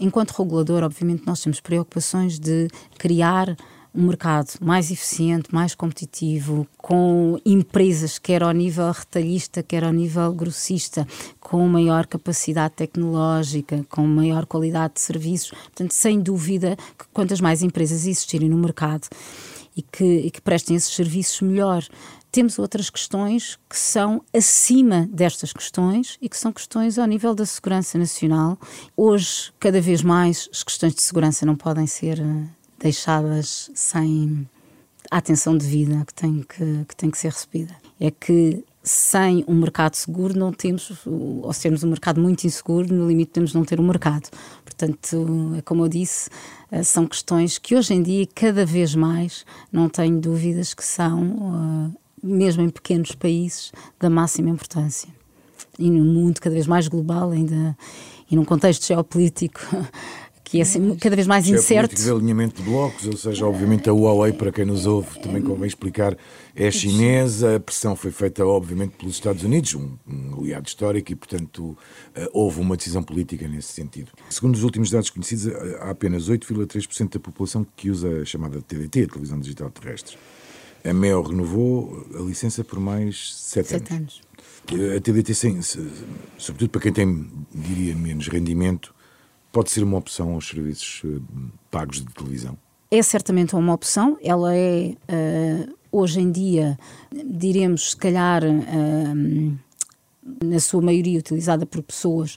[0.00, 3.56] Enquanto regulador, obviamente, nós temos preocupações de criar
[3.94, 10.32] um mercado mais eficiente, mais competitivo, com empresas, quer ao nível retalhista, quer ao nível
[10.32, 11.06] grossista,
[11.40, 15.50] com maior capacidade tecnológica, com maior qualidade de serviços.
[15.50, 19.08] Portanto, sem dúvida que quantas mais empresas existirem no mercado
[19.76, 21.84] e que, e que prestem esses serviços melhor,
[22.30, 27.46] temos outras questões que são acima destas questões e que são questões ao nível da
[27.46, 28.58] segurança nacional.
[28.96, 32.44] Hoje, cada vez mais, as questões de segurança não podem ser eh,
[32.78, 34.48] deixadas sem
[35.10, 37.74] a atenção devida que tem que, que tem que ser recebida.
[37.98, 42.92] É que sem um mercado seguro não temos, ou se temos um mercado muito inseguro,
[42.92, 44.28] no limite temos não ter um mercado.
[44.64, 46.30] Portanto, é como eu disse,
[46.70, 51.94] eh, são questões que hoje em dia, cada vez mais, não tenho dúvidas que são
[51.94, 55.08] eh, mesmo em pequenos países, da máxima importância.
[55.78, 57.76] E num mundo cada vez mais global, ainda
[58.30, 59.60] e num contexto geopolítico
[60.48, 61.94] que é assim, cada vez mais incerto.
[61.94, 65.66] de alinhamento de blocos, ou seja, obviamente a Huawei, para quem nos ouve, também convém
[65.66, 66.16] explicar,
[66.56, 71.14] é chinesa, a pressão foi feita, obviamente, pelos Estados Unidos, um, um aliado histórico, e,
[71.14, 71.76] portanto, uh,
[72.32, 74.10] houve uma decisão política nesse sentido.
[74.30, 75.48] Segundo os últimos dados conhecidos,
[75.80, 80.16] há apenas 8,3% da população que usa a chamada TDT, a televisão digital terrestre.
[80.84, 84.20] A MEO renovou a licença por mais sete, sete anos.
[84.70, 84.96] anos.
[84.96, 85.60] A TDT, sim,
[86.36, 88.94] sobretudo para quem tem, diria, menos rendimento,
[89.50, 91.20] pode ser uma opção aos serviços eh,
[91.70, 92.56] pagos de televisão?
[92.90, 94.18] É certamente uma opção.
[94.22, 96.78] Ela é, uh, hoje em dia,
[97.24, 99.58] diremos, se calhar, uh,
[100.44, 102.36] na sua maioria utilizada por pessoas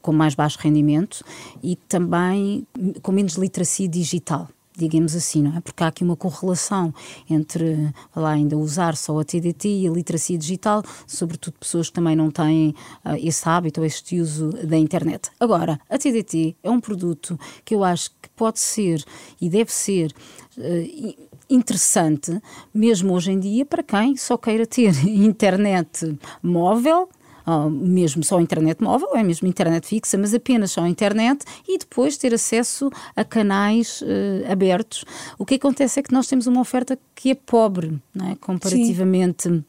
[0.00, 1.24] com mais baixo rendimento
[1.62, 2.66] e também
[3.02, 5.60] com menos literacia digital digamos assim, não é?
[5.60, 6.94] Porque há aqui uma correlação
[7.28, 12.16] entre, lá, ainda usar só a TDT e a literacia digital, sobretudo pessoas que também
[12.16, 15.30] não têm uh, esse hábito ou este uso da internet.
[15.38, 19.04] Agora, a TDT é um produto que eu acho que pode ser
[19.40, 20.12] e deve ser
[20.56, 22.40] uh, interessante,
[22.72, 27.08] mesmo hoje em dia, para quem só queira ter internet móvel
[27.46, 32.16] uh, mesmo só internet móvel, é mesmo internet fixa, mas apenas só internet e depois
[32.16, 35.04] ter acesso a canais uh, abertos.
[35.38, 38.36] O que acontece é que nós temos uma oferta que é pobre, não é?
[38.36, 39.44] comparativamente.
[39.44, 39.64] Sim.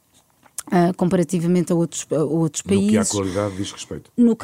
[0.68, 2.86] Uh, comparativamente a outros, a outros países.
[2.86, 4.10] No que à qualidade diz respeito.
[4.16, 4.38] No,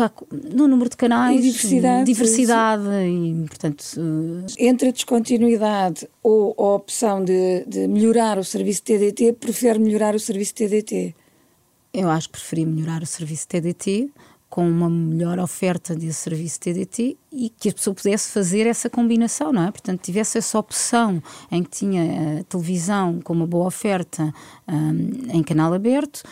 [0.54, 2.06] no número de canais, e diversidade.
[2.06, 3.84] diversidade e, portanto...
[3.98, 4.46] Uh...
[4.60, 10.20] Entre a descontinuidade ou a opção de, de melhorar o serviço TDT, prefere melhorar o
[10.20, 11.15] serviço TDT?
[11.93, 14.12] Eu acho que preferi melhorar o serviço TDT
[14.49, 19.54] com uma melhor oferta de serviço TDT e que a pessoa pudesse fazer essa combinação,
[19.54, 19.71] não é?
[19.71, 21.21] Portanto, tivesse essa opção
[21.52, 24.34] em que tinha eh, televisão com uma boa oferta
[24.67, 26.23] um, em canal aberto,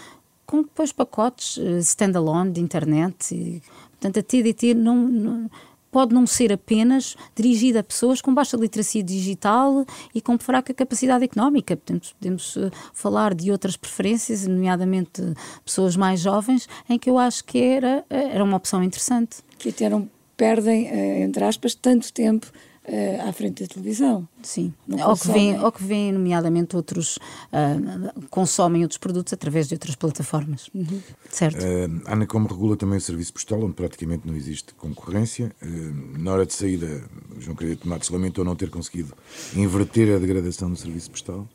[0.47, 3.35] com depois pacotes uh, standalone de internet.
[3.35, 5.49] E, portanto, a TDT não, não
[5.97, 9.83] pode não ser apenas dirigida a pessoas com baixa literacia digital
[10.13, 11.75] e com fraca capacidade económica.
[11.75, 15.23] Podemos, podemos uh, falar de outras preferências, nomeadamente
[15.65, 19.38] pessoas mais jovens, em que eu acho que era, eh, era uma opção interessante.
[19.57, 20.07] Que até não
[20.38, 22.45] perdem, uh, entre aspas, tanto tempo
[22.88, 24.28] uh, à frente da televisão.
[24.41, 29.76] Sim, ou que, vem, ou que vem, nomeadamente, outros uh, consomem outros produtos através de
[29.76, 30.69] outras plataformas.
[30.73, 31.02] Uhum.
[31.30, 31.63] Certo.
[31.63, 35.56] Uh, a Anacom regula também o serviço postal, onde praticamente não existe concorrência.
[35.62, 37.04] Uh, na hora de saída,
[37.39, 39.13] João Carreiro Matos lamentou não ter conseguido
[39.56, 41.47] inverter a degradação do serviço postal.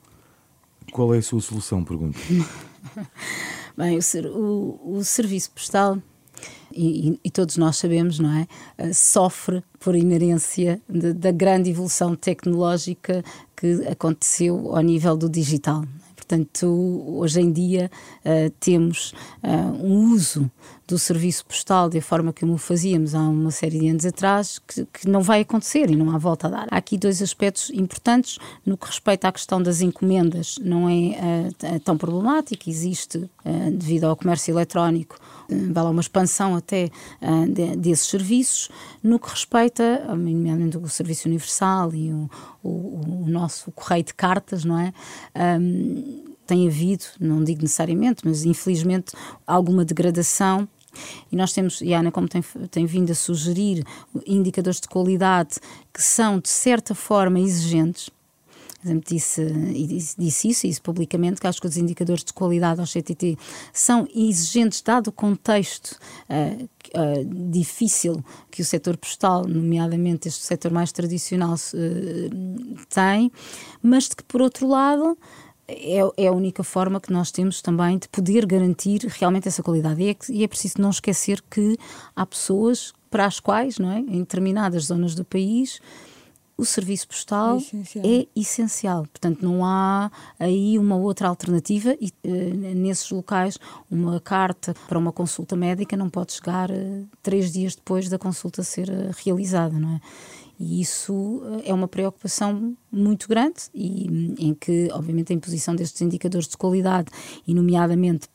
[0.93, 2.19] Qual é a sua solução, pergunto?
[3.77, 5.99] Bem, o, o, o serviço postal
[6.75, 8.47] e, e, todos nós sabemos, não é?
[8.79, 13.25] Uh, sofre por inerência de, da grande evolução tecnológica
[13.57, 15.85] que aconteceu ao nível do digital.
[16.33, 17.91] Portanto, hoje em dia
[18.25, 20.51] uh, temos uh, um uso
[20.89, 24.87] do serviço postal da forma como o fazíamos há uma série de anos atrás, que,
[24.87, 26.69] que, não vai acontecer e não há volta a dar.
[26.71, 30.59] Há aqui dois aspectos importantes no que respeita à questão das encomendas.
[30.63, 33.29] Não é uh, tão problemático, existe,
[33.73, 35.19] devido ao comércio eletrónico,
[35.71, 36.91] vai lá uma expansão até
[37.49, 38.69] de, desses serviços.
[39.03, 42.31] No que respeita, nomeadamente, o Serviço Universal e o,
[42.63, 44.93] o, o nosso correio de cartas, não é?
[45.61, 49.13] Um, tem havido, não digo necessariamente, mas infelizmente
[49.49, 50.69] exemplo, degradação
[51.31, 53.85] e nós temos, e a Ana, como tem, tem vindo a sugerir,
[54.27, 55.59] indicadores de qualidade
[55.93, 58.11] que são, de certa forma, exigentes.
[58.85, 62.87] Exemplo, disse, disse, disse isso, isso publicamente, que acho que os indicadores de qualidade ao
[62.87, 63.39] CTT
[63.73, 65.97] são exigentes, dado o contexto
[66.29, 73.31] uh, uh, difícil que o setor postal, nomeadamente este setor mais tradicional, uh, tem,
[73.81, 75.17] mas de que, por outro lado,
[75.69, 80.03] é, é, a única forma que nós temos também de poder garantir realmente essa qualidade.
[80.03, 81.77] E é, e é preciso não esquecer que
[82.17, 85.81] há pessoas para as quais, não é, em determinadas zonas do país,
[86.63, 88.05] o serviço postal é essencial.
[88.07, 89.03] é essencial.
[89.03, 93.59] Portanto, não há aí uma outra alternativa e uh, nesses locais
[93.91, 98.63] uma carta para uma consulta médica não pode chegar uh, três dias depois da consulta
[98.63, 100.01] ser uh, realizada, não é?
[100.61, 105.75] E isso eh, é uma preocupação muito grande e hum, em que, obviamente, a imposição
[105.75, 107.11] destes indicadores de qualidade,
[107.45, 108.29] e nomeadamente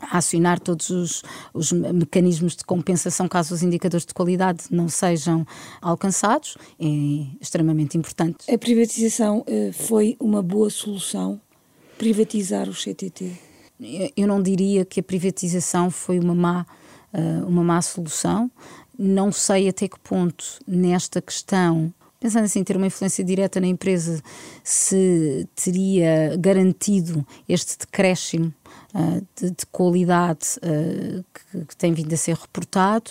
[0.00, 5.46] acionar todos os, os, mecanismos de compensação caso os indicadores de qualidade não sejam
[5.80, 6.86] alcançados, é
[7.40, 8.52] extremamente importante.
[8.52, 11.40] A privatização uh, foi uma boa solução?
[11.98, 13.32] Privatizar o CTT?
[14.16, 16.66] Eu não diria que a privatização foi uma má,
[17.12, 18.50] uh, uma má solução.
[18.98, 21.92] Não sei até que ponto nesta questão
[22.24, 24.18] pensando assim, ter uma influência direta na empresa,
[24.62, 28.50] se teria garantido este decréscimo
[28.94, 33.10] uh, de, de, qualidade uh, que, que, tem vindo a ser reportado.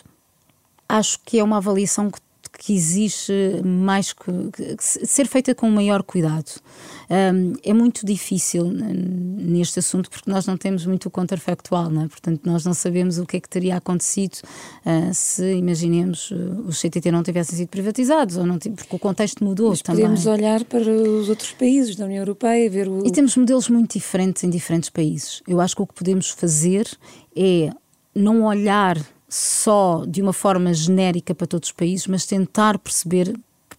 [0.90, 2.20] Acho que é uma avaliação que
[2.56, 4.32] que exige mais que,
[4.80, 6.62] ser feita com maior cuidado.
[7.10, 12.08] Um, é muito difícil neste assunto porque nós não temos muito o contrafactual, não é?
[12.08, 14.40] portanto, nós não sabemos o que é que teria acontecido
[14.86, 19.44] uh, se, imaginemos, uh, os CTT não tivessem sido privatizados, ou não, porque o contexto
[19.44, 20.04] mudou Mas também.
[20.04, 23.06] Podemos olhar para os outros países da União Europeia ver o.
[23.06, 25.42] E temos modelos muito diferentes em diferentes países.
[25.48, 26.88] Eu acho que o que podemos fazer
[27.36, 27.70] é
[28.16, 33.34] não olhar só de uma forma genérica para todos os países, mas tentar perceber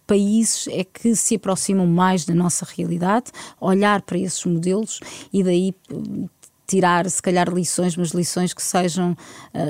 [0.05, 4.99] países é que se aproximam mais da nossa realidade, olhar para esses modelos
[5.31, 6.27] e daí hum,
[6.67, 9.17] tirar, se calhar, lições, mas lições que sejam uh,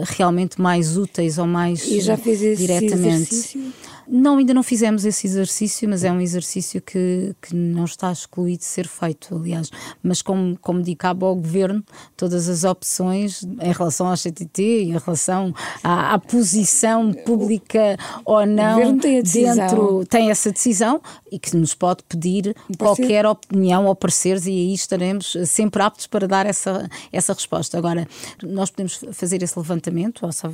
[0.05, 3.33] realmente mais úteis ou mais e já fez esse diretamente.
[3.33, 3.73] Exercício?
[4.07, 8.59] Não, ainda não fizemos esse exercício, mas é um exercício que, que não está excluído
[8.59, 9.71] de ser feito, aliás.
[10.03, 11.83] Mas como, como digo, cabe ao Governo
[12.15, 18.97] todas as opções em relação ao CTT, em relação à, à posição pública ou não
[18.99, 24.51] tem dentro, tem essa decisão e que nos pode pedir qualquer opinião ou pareceres e
[24.51, 27.77] aí estaremos sempre aptos para dar essa, essa resposta.
[27.77, 28.07] Agora,
[28.43, 30.45] nós podemos fazer esse levantamento, ou se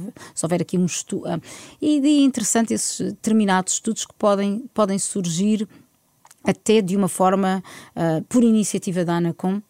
[0.42, 1.40] houver aqui um estudo, ah,
[1.82, 5.67] e é interessante esses termos determinados estudos que podem, podem surgir
[6.43, 7.63] até de uma forma
[7.95, 9.62] uh, por iniciativa da ANACOM,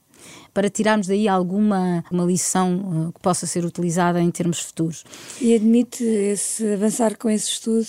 [0.54, 5.04] para tirarmos daí alguma uma lição uh, que possa ser utilizada em termos futuros.
[5.40, 7.86] E admite esse, avançar com esse estudo,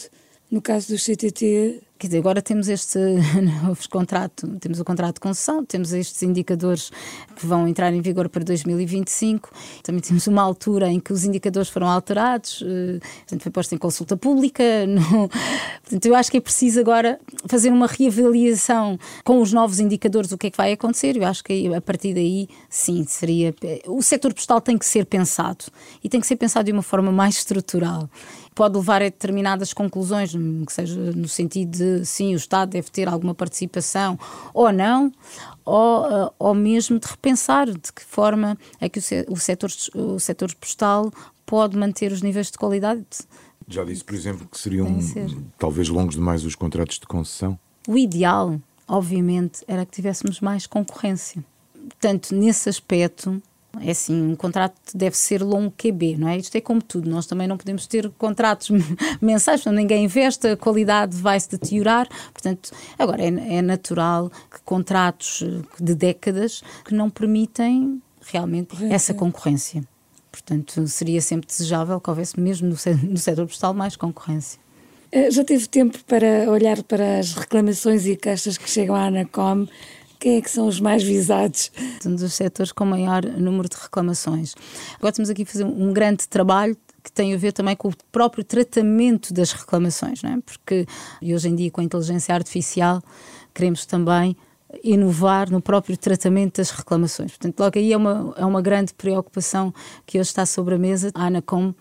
[0.52, 2.98] no caso do CTT, Quer dizer, agora temos este
[3.62, 6.90] novo contrato, temos o contrato de concessão, temos estes indicadores
[7.36, 9.48] que vão entrar em vigor para 2025,
[9.84, 13.78] também temos uma altura em que os indicadores foram alterados, eh, portanto foi posto em
[13.78, 14.64] consulta pública.
[14.92, 20.32] No, portanto, eu acho que é preciso agora fazer uma reavaliação com os novos indicadores,
[20.32, 21.16] o que é que vai acontecer.
[21.16, 23.54] Eu acho que a partir daí, sim, seria.
[23.86, 25.66] O setor postal tem que ser pensado
[26.02, 28.08] e tem que ser pensado de uma forma mais estrutural
[28.54, 33.08] pode levar a determinadas conclusões, que seja no sentido de sim, o Estado deve ter
[33.08, 34.18] alguma participação
[34.52, 35.12] ou não,
[35.64, 40.54] ou, eh, ou mesmo de repensar de que forma é que o setor, o setor
[40.54, 41.10] postal
[41.46, 43.04] pode manter os níveis de qualidade.
[43.68, 44.98] Já disse, por exemplo, que seriam
[45.58, 47.58] talvez longos demais os contratos de concessão?
[47.88, 51.44] O ideal, obviamente, era que tivéssemos mais concorrência.
[51.88, 53.42] Portanto, nesse aspecto,
[53.80, 56.36] É assim, um contrato deve ser longo QB, não é?
[56.36, 58.70] Isto é como tudo, nós também não podemos ter contratos
[59.20, 62.08] mensais, quando ninguém investe, a qualidade vai se deteriorar.
[62.32, 65.42] Portanto, agora é, é natural que contratos
[65.80, 69.82] de décadas que não permitem realmente essa concorrência.
[70.30, 72.76] Portanto, seria sempre desejável que houvesse, mesmo no,
[73.10, 74.60] no setor postal, mais concorrência.
[75.12, 79.66] Eh, já teve tempo para olhar para as reclamações e queixas que chegam à Anacom?
[80.22, 81.72] Quem é que são os mais visados?
[82.06, 84.54] Um dos setores com maior número de reclamações.
[84.94, 87.92] Agora estamos aqui a fazer um grande trabalho que tem a ver também com o
[88.12, 90.38] próprio tratamento das reclamações, não é?
[90.40, 90.86] Porque
[91.20, 93.02] hoje em dia, com a inteligência artificial,
[93.52, 94.36] queremos também
[94.84, 97.32] inovar no próprio tratamento das reclamações.
[97.32, 99.74] Portanto, logo aí é uma, é uma grande preocupação
[100.06, 101.10] que hoje está sobre a mesa.
[101.16, 101.74] A ANACOM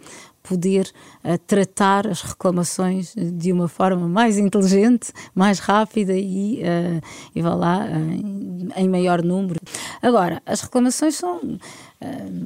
[0.43, 0.91] poder
[1.23, 7.01] uh, tratar as reclamações de uma forma mais inteligente, mais rápida e, uh,
[7.35, 9.59] e vá lá, uh, em maior número.
[10.01, 11.59] Agora, as reclamações são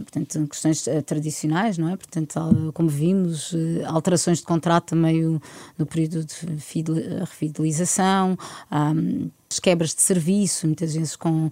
[0.04, 1.96] portanto, questões tradicionais, não é?
[1.96, 3.56] Portanto, como vimos,
[3.88, 5.40] alterações de contrato também
[5.78, 8.38] no período de fidelização,
[9.56, 11.50] as quebras de serviço, muitas vezes com,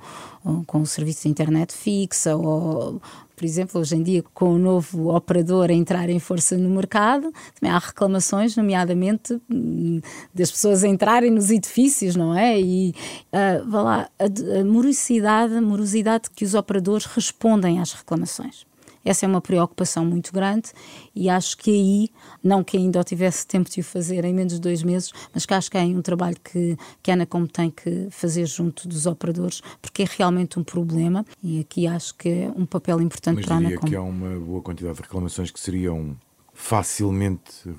[0.67, 3.01] com o serviço de internet fixa ou
[3.35, 7.33] por exemplo, hoje em dia, com o novo operador a entrar em força no mercado,
[7.59, 9.99] também há reclamações, nomeadamente hum,
[10.33, 12.61] das pessoas entrarem nos edifícios, não é?
[12.61, 12.93] E
[13.33, 18.67] uh, vá lá, a, a morosidade, a morosidade que os operadores respondem às reclamações.
[19.03, 20.71] Essa é uma preocupação muito grande
[21.15, 22.09] e acho que aí,
[22.43, 25.53] não que ainda tivesse tempo de o fazer em menos de dois meses, mas que
[25.53, 29.61] acho que é um trabalho que, que a Anacom tem que fazer junto dos operadores,
[29.81, 33.55] porque é realmente um problema e aqui acho que é um papel importante mas para
[33.55, 33.87] a Anacom.
[33.87, 36.15] que há uma boa quantidade de reclamações que seriam
[36.53, 37.69] facilmente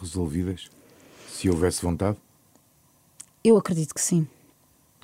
[0.00, 0.68] resolvidas
[1.28, 2.18] se houvesse vontade?
[3.44, 4.26] Eu acredito que sim.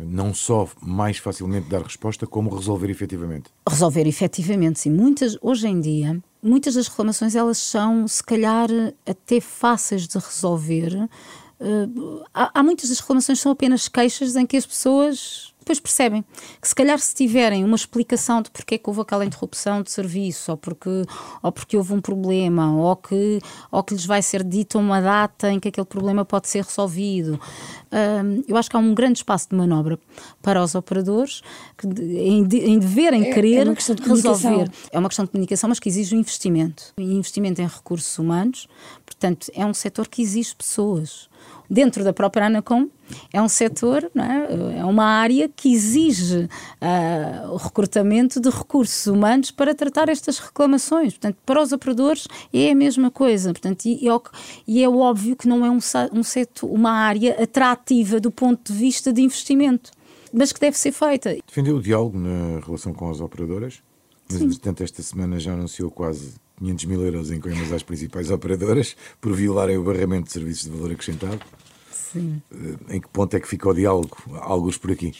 [0.01, 3.51] Não só mais facilmente dar resposta, como resolver efetivamente.
[3.68, 4.90] Resolver efetivamente, sim.
[4.90, 8.68] Muitas, hoje em dia, muitas das reclamações elas são, se calhar,
[9.07, 11.09] até fáceis de resolver.
[11.61, 15.81] Uh, há, há muitas das reclamações que são apenas queixas em que as pessoas depois
[15.81, 16.23] percebem
[16.61, 19.91] que se calhar se tiverem uma explicação de porque é que houve aquela interrupção de
[19.91, 20.91] serviço, ou porque,
[21.43, 23.41] ou porque houve um problema, ou que,
[23.73, 27.41] ou que lhes vai ser dita uma data em que aquele problema pode ser resolvido,
[27.91, 29.99] hum, eu acho que há um grande espaço de manobra
[30.43, 31.41] para os operadores
[31.79, 34.71] que, em, de, em deverem é, querer é de resolver.
[34.93, 36.93] É uma questão de comunicação, mas que exige um investimento.
[36.99, 38.69] E investimento em recursos humanos,
[39.07, 41.29] portanto, é um setor que exige pessoas
[41.69, 42.89] dentro da própria Anacom,
[43.33, 44.79] é um setor, é?
[44.79, 44.85] é?
[44.85, 46.49] uma área que exige
[46.81, 51.12] uh, o recrutamento de recursos humanos para tratar estas reclamações.
[51.12, 53.53] Portanto, para os operadores é a mesma coisa.
[53.53, 54.21] Portanto, e, é,
[54.67, 55.79] e é óbvio que não é um,
[56.12, 59.91] um setor, uma área atrativa do ponto de vista de investimento,
[60.33, 61.37] mas que deve ser feita.
[61.47, 63.83] Defendeu o diálogo na relação com as operadoras?
[64.31, 68.96] Mas, entretanto, esta semana já anunciou quase 500 mil euros em coimas às principais operadoras
[69.20, 71.40] por violarem o barramento de serviços de valor acrescentado.
[71.90, 72.40] Sim.
[72.52, 74.16] Eh, em que ponto é que fica o diálogo?
[74.40, 75.14] Alguns por aqui.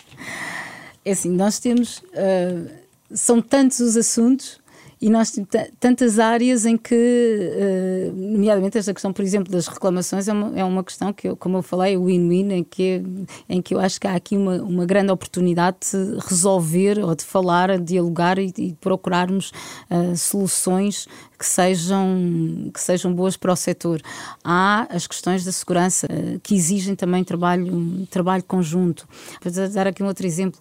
[1.05, 1.99] É assim, nós temos.
[1.99, 2.71] Uh,
[3.13, 4.61] são tantos os assuntos
[5.05, 10.29] e nós temos tantas áreas em que, uh, nomeadamente esta questão, por exemplo, das reclamações,
[10.29, 13.03] é uma, é uma questão que, eu, como eu falei, win-win, em que,
[13.47, 17.23] em que eu acho que há aqui uma, uma grande oportunidade de resolver ou de
[17.23, 19.53] falar, de dialogar e, e procurarmos
[19.91, 21.07] uh, soluções
[21.39, 24.01] que sejam, que sejam boas para o setor.
[24.43, 29.09] Há as questões da segurança uh, que exigem também trabalho, trabalho conjunto.
[29.41, 30.61] Para dar aqui um outro exemplo,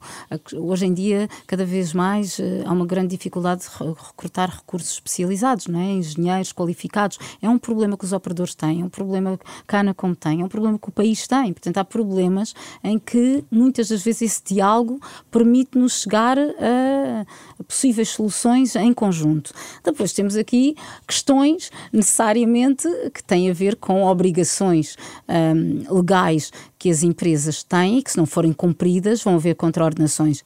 [0.55, 5.79] hoje em dia, cada vez mais, há uma grande dificuldade de recrutar recursos especializados, não
[5.79, 5.91] é?
[5.91, 7.17] engenheiros qualificados.
[7.41, 10.45] É um problema que os operadores têm, é um problema que a Anacom tem, é
[10.45, 11.53] um problema que o país tem.
[11.53, 12.53] Portanto, há problemas
[12.83, 14.99] em que muitas das vezes esse diálogo
[15.31, 17.25] permite-nos chegar a
[17.67, 19.53] possíveis soluções em conjunto.
[19.83, 20.62] Depois temos aqui
[21.07, 24.95] questões necessariamente que têm a ver com obrigações
[25.27, 30.43] um, legais que as empresas têm e que, se não forem cumpridas, vão haver contraordenações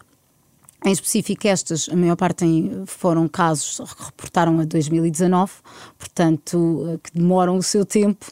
[0.86, 2.46] em específico, estas, a maior parte
[2.86, 5.52] foram casos que reportaram a 2019,
[5.98, 8.26] portanto, eh, que demoram o seu tempo.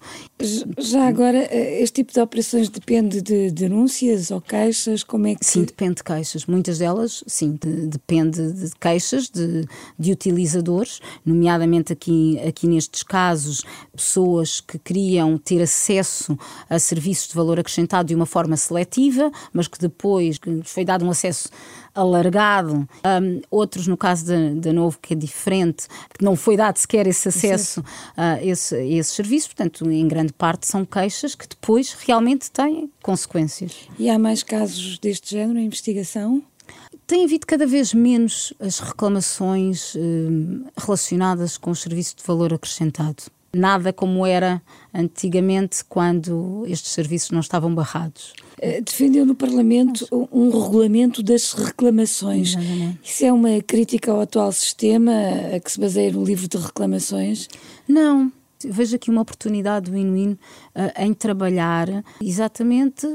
[0.78, 5.04] Já agora, eh, este tipo de operações depende de denúncias ou queixas?
[5.04, 5.44] Como é que.
[5.44, 6.46] Sim, depende de queixas.
[6.46, 9.66] Muitas delas, sim, de, depende de queixas de,
[9.98, 16.38] de utilizadores, nomeadamente aqui, aqui nestes casos, pessoas que queriam ter acesso
[16.70, 21.10] a serviços de valor acrescentado de uma forma seletiva, mas que depois foi dado um
[21.10, 21.50] acesso
[21.96, 24.26] alargado, um, outros, no caso
[24.56, 25.88] da Novo, que é diferente,
[26.18, 27.84] que não foi dado sequer esse acesso
[28.16, 32.92] a esse, a esse serviço, portanto, em grande parte são queixas que depois realmente têm
[33.02, 33.88] consequências.
[33.98, 36.44] E há mais casos deste género em investigação?
[37.08, 40.02] tem havido cada vez menos as reclamações eh,
[40.76, 43.24] relacionadas com o serviço de valor acrescentado.
[43.58, 44.62] Nada como era
[44.94, 48.34] antigamente, quando estes serviços não estavam barrados.
[48.60, 52.50] Eh, defendeu no Parlamento um regulamento das reclamações.
[52.50, 53.00] Exatamente.
[53.02, 55.12] Isso é uma crítica ao atual sistema
[55.56, 57.48] a que se baseia no livro de reclamações?
[57.88, 58.30] Não,
[58.64, 60.38] vejo aqui uma oportunidade win-win uh,
[60.98, 63.06] em trabalhar exatamente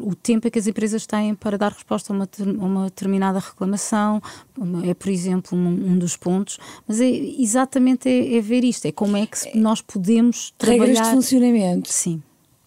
[0.00, 4.22] o tempo que as empresas têm para dar resposta a uma, a uma determinada reclamação,
[4.84, 8.92] é por exemplo um, um, dos pontos, mas é exatamente é, é, ver isto, é
[8.92, 10.86] como é que nós podemos trabalhar...
[10.86, 11.92] Regras de funcionamento.
[11.92, 12.22] Sim.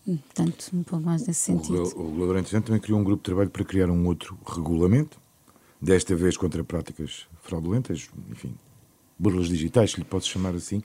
[0.06, 1.84] Portanto, um pouco mais nesse sentido.
[1.96, 5.20] O, o Labour também criou um grupo de trabalho para criar um outro regulamento,
[5.82, 8.54] desta vez contra práticas fraudulentas, enfim,
[9.18, 10.82] burlas digitais, se lhe posso chamar assim,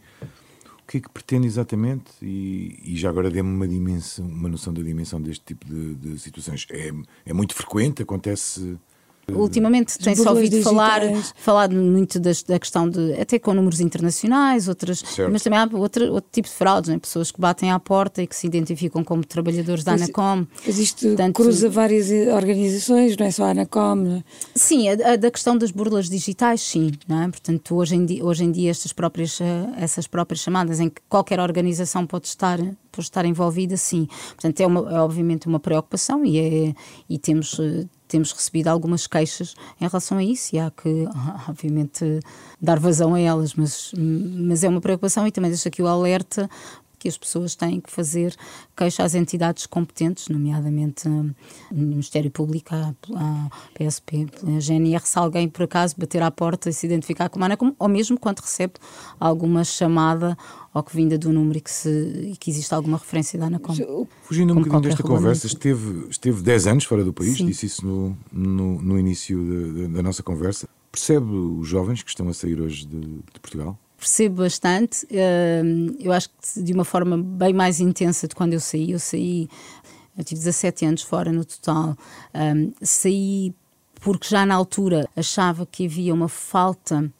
[0.84, 2.12] o que é que pretende exatamente?
[2.20, 6.18] E, e já agora dê-me uma, dimensão, uma noção da dimensão deste tipo de, de
[6.18, 6.66] situações.
[6.70, 6.90] É,
[7.24, 8.02] é muito frequente?
[8.02, 8.78] Acontece
[9.32, 11.00] Ultimamente tem-se ouvido falar,
[11.36, 15.32] falar muito das, da questão de, até com números internacionais, outras, certo.
[15.32, 16.98] mas também há outro, outro tipo de fraudes, né?
[16.98, 20.46] pessoas que batem à porta e que se identificam como trabalhadores da Anacom.
[20.66, 24.18] Existe, Portanto, cruza várias organizações, não é só a Anacom.
[24.18, 24.24] É?
[24.54, 26.92] Sim, a, a, da questão das burlas digitais, sim.
[27.08, 27.28] Não é?
[27.28, 31.00] Portanto, hoje em dia, hoje em dia estas próprias, eh, essas próprias chamadas em que
[31.08, 32.58] qualquer organização pode estar
[32.94, 34.06] por estar envolvida, sim.
[34.28, 36.74] Portanto, é, uma, é obviamente uma preocupação e, é,
[37.08, 41.08] e temos eh, temos recebido algumas queixas em relação a isso e há que,
[41.48, 42.20] obviamente,
[42.60, 46.48] dar vazão a elas, mas, mas é uma preocupação e também deixo aqui o alerta
[47.04, 48.34] que as pessoas têm que fazer
[48.74, 51.34] queixa às entidades competentes, nomeadamente hum,
[51.70, 56.72] o Ministério Público, a, PSP, a GNR, se alguém por acaso bater à porta e
[56.72, 58.72] se identificar como ANACOM, ou mesmo quando recebe
[59.20, 60.34] alguma chamada
[60.72, 64.06] ou que vinda do número e que, se, que existe alguma referência da ANACOM.
[64.22, 67.44] Fugindo um bocadinho desta conversa, esteve, esteve 10 anos fora do país, Sim.
[67.44, 70.66] disse isso no, no, no início de, de, da nossa conversa.
[70.90, 73.78] Percebe os jovens que estão a sair hoje de, de Portugal?
[74.04, 75.06] Percebo bastante.
[75.98, 78.90] eu acho que de uma forma bem mais intensa de quando eu saí.
[78.90, 79.48] Eu saí,
[80.16, 81.96] eu tive 17 anos fora no total.
[82.82, 83.54] saí
[84.00, 87.10] porque já na altura achava que havia uma falta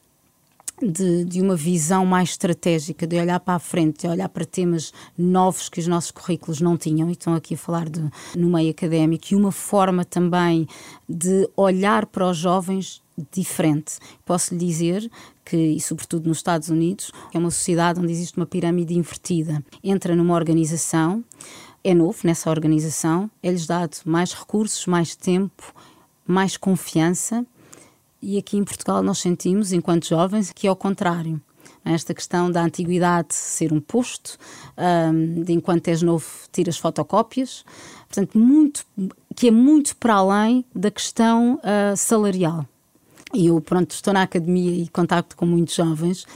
[0.83, 4.93] de, de, uma visão mais estratégica, de olhar para a frente, de olhar para temas
[5.17, 8.03] novos que os nossos currículos não tinham, e estão aqui a falar de,
[8.37, 10.69] no meio académico, e uma forma também
[11.09, 13.01] de olhar para os jovens
[13.33, 13.99] diferente.
[14.25, 15.11] Posso lhe dizer
[15.45, 19.65] que, e sobretudo nos Estados Unidos, é uma sociedade onde existe uma pirâmide invertida.
[19.83, 21.25] Entra numa organização,
[21.83, 25.75] é novo nessa organização, é-lhes dado mais recursos, mais tempo,
[26.27, 27.47] mais confiança
[28.27, 31.39] e aqui em Portugal nós sentimos, enquanto jovens, que é o contrário.
[31.85, 34.39] Esta questão da antiguidade ser um posto,
[35.45, 37.63] de enquanto és novo tiras fotocópias,
[38.09, 38.87] portanto, muito,
[39.37, 42.67] que é muito para além da questão uh, salarial.
[43.35, 46.27] E eu, pronto, estou na academia e contacto com muitos jovens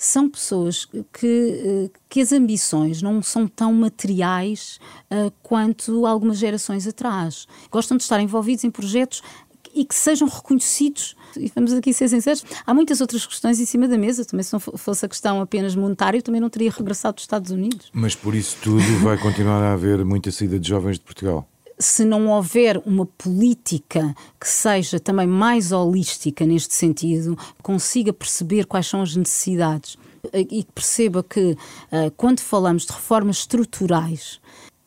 [0.00, 4.80] são pessoas que, que as ambições não são tão materiais
[5.10, 7.46] uh, quanto algumas gerações atrás.
[7.70, 9.22] Gostam de estar envolvidos em projetos
[9.74, 11.14] e que sejam reconhecidos.
[11.36, 14.24] E vamos aqui ser sinceros, há muitas outras questões em cima da mesa.
[14.24, 17.50] Também, se não fosse a questão apenas monetária, eu também não teria regressado dos Estados
[17.50, 17.90] Unidos.
[17.92, 21.46] Mas por isso tudo vai continuar a haver muita saída de jovens de Portugal?
[21.80, 28.86] Se não houver uma política que seja também mais holística neste sentido, consiga perceber quais
[28.86, 29.96] são as necessidades
[30.34, 34.38] e perceba que uh, quando falamos de reformas estruturais,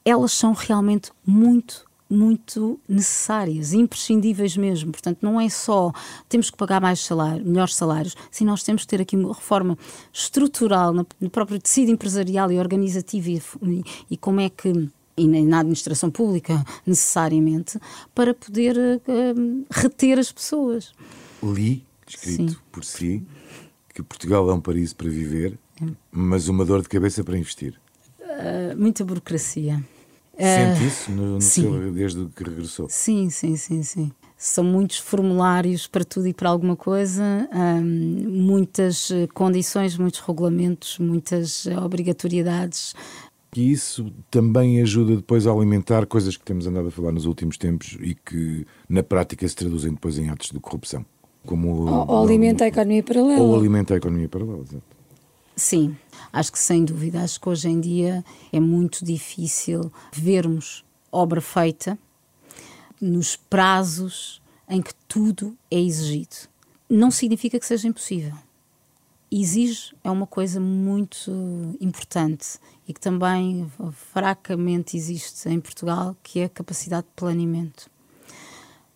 [0.05, 4.91] elas são realmente muito muito necessárias, imprescindíveis mesmo.
[4.91, 5.91] Portanto, não é só
[6.29, 9.75] temos que pagar mais salário, melhores salários, sim, nós temos que ter aqui uma reforma
[10.11, 13.31] estrutural no, próprio tecido empresarial e organizativo
[13.63, 17.79] e, e como é que e na administração pública necessariamente
[18.13, 20.91] para poder uh, reter as pessoas.
[21.43, 22.57] Li, escrito Sim.
[22.71, 23.23] por si,
[23.93, 25.57] que Portugal é um paraíso para viver,
[26.11, 27.79] mas uma dor de cabeça para investir.
[28.19, 29.83] Uh, muita burocracia.
[30.35, 32.87] Sente uh, isso no, no seu, desde que regressou?
[32.89, 34.11] Sim, sim, sim, sim.
[34.35, 37.81] São muitos formulários para tudo e para alguma coisa, um,
[38.29, 42.93] muitas condições, muitos regulamentos, muitas obrigatoriedades.
[43.55, 47.57] E isso também ajuda depois a alimentar coisas que temos andado a falar nos últimos
[47.57, 51.05] tempos e que na prática se traduzem depois em atos de corrupção.
[51.45, 53.41] Como ou, ou alimenta a economia paralela.
[53.41, 54.83] Ou alimenta a economia paralela, exato.
[55.55, 55.95] Sim,
[56.31, 57.21] acho que sem dúvida.
[57.21, 61.97] Acho que hoje em dia é muito difícil vermos obra feita
[62.99, 66.35] nos prazos em que tudo é exigido.
[66.89, 68.33] Não significa que seja impossível.
[69.35, 71.31] Exige é uma coisa muito
[71.81, 73.67] importante e que também
[74.11, 77.89] fracamente existe em Portugal, que é a capacidade de planeamento.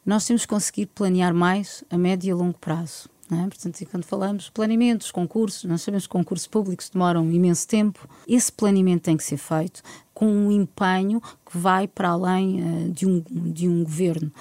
[0.06, 3.10] nós temos que conseguir planear mais a médio e a longo prazo.
[3.32, 3.48] É?
[3.48, 8.08] Portanto, quando falamos planeamentos, concursos, nós sabemos que concursos públicos demoram imenso tempo.
[8.28, 9.82] Esse planeamento tem que ser feito
[10.14, 13.22] com um empenho que vai para além uh, de, um,
[13.52, 14.32] de um governo.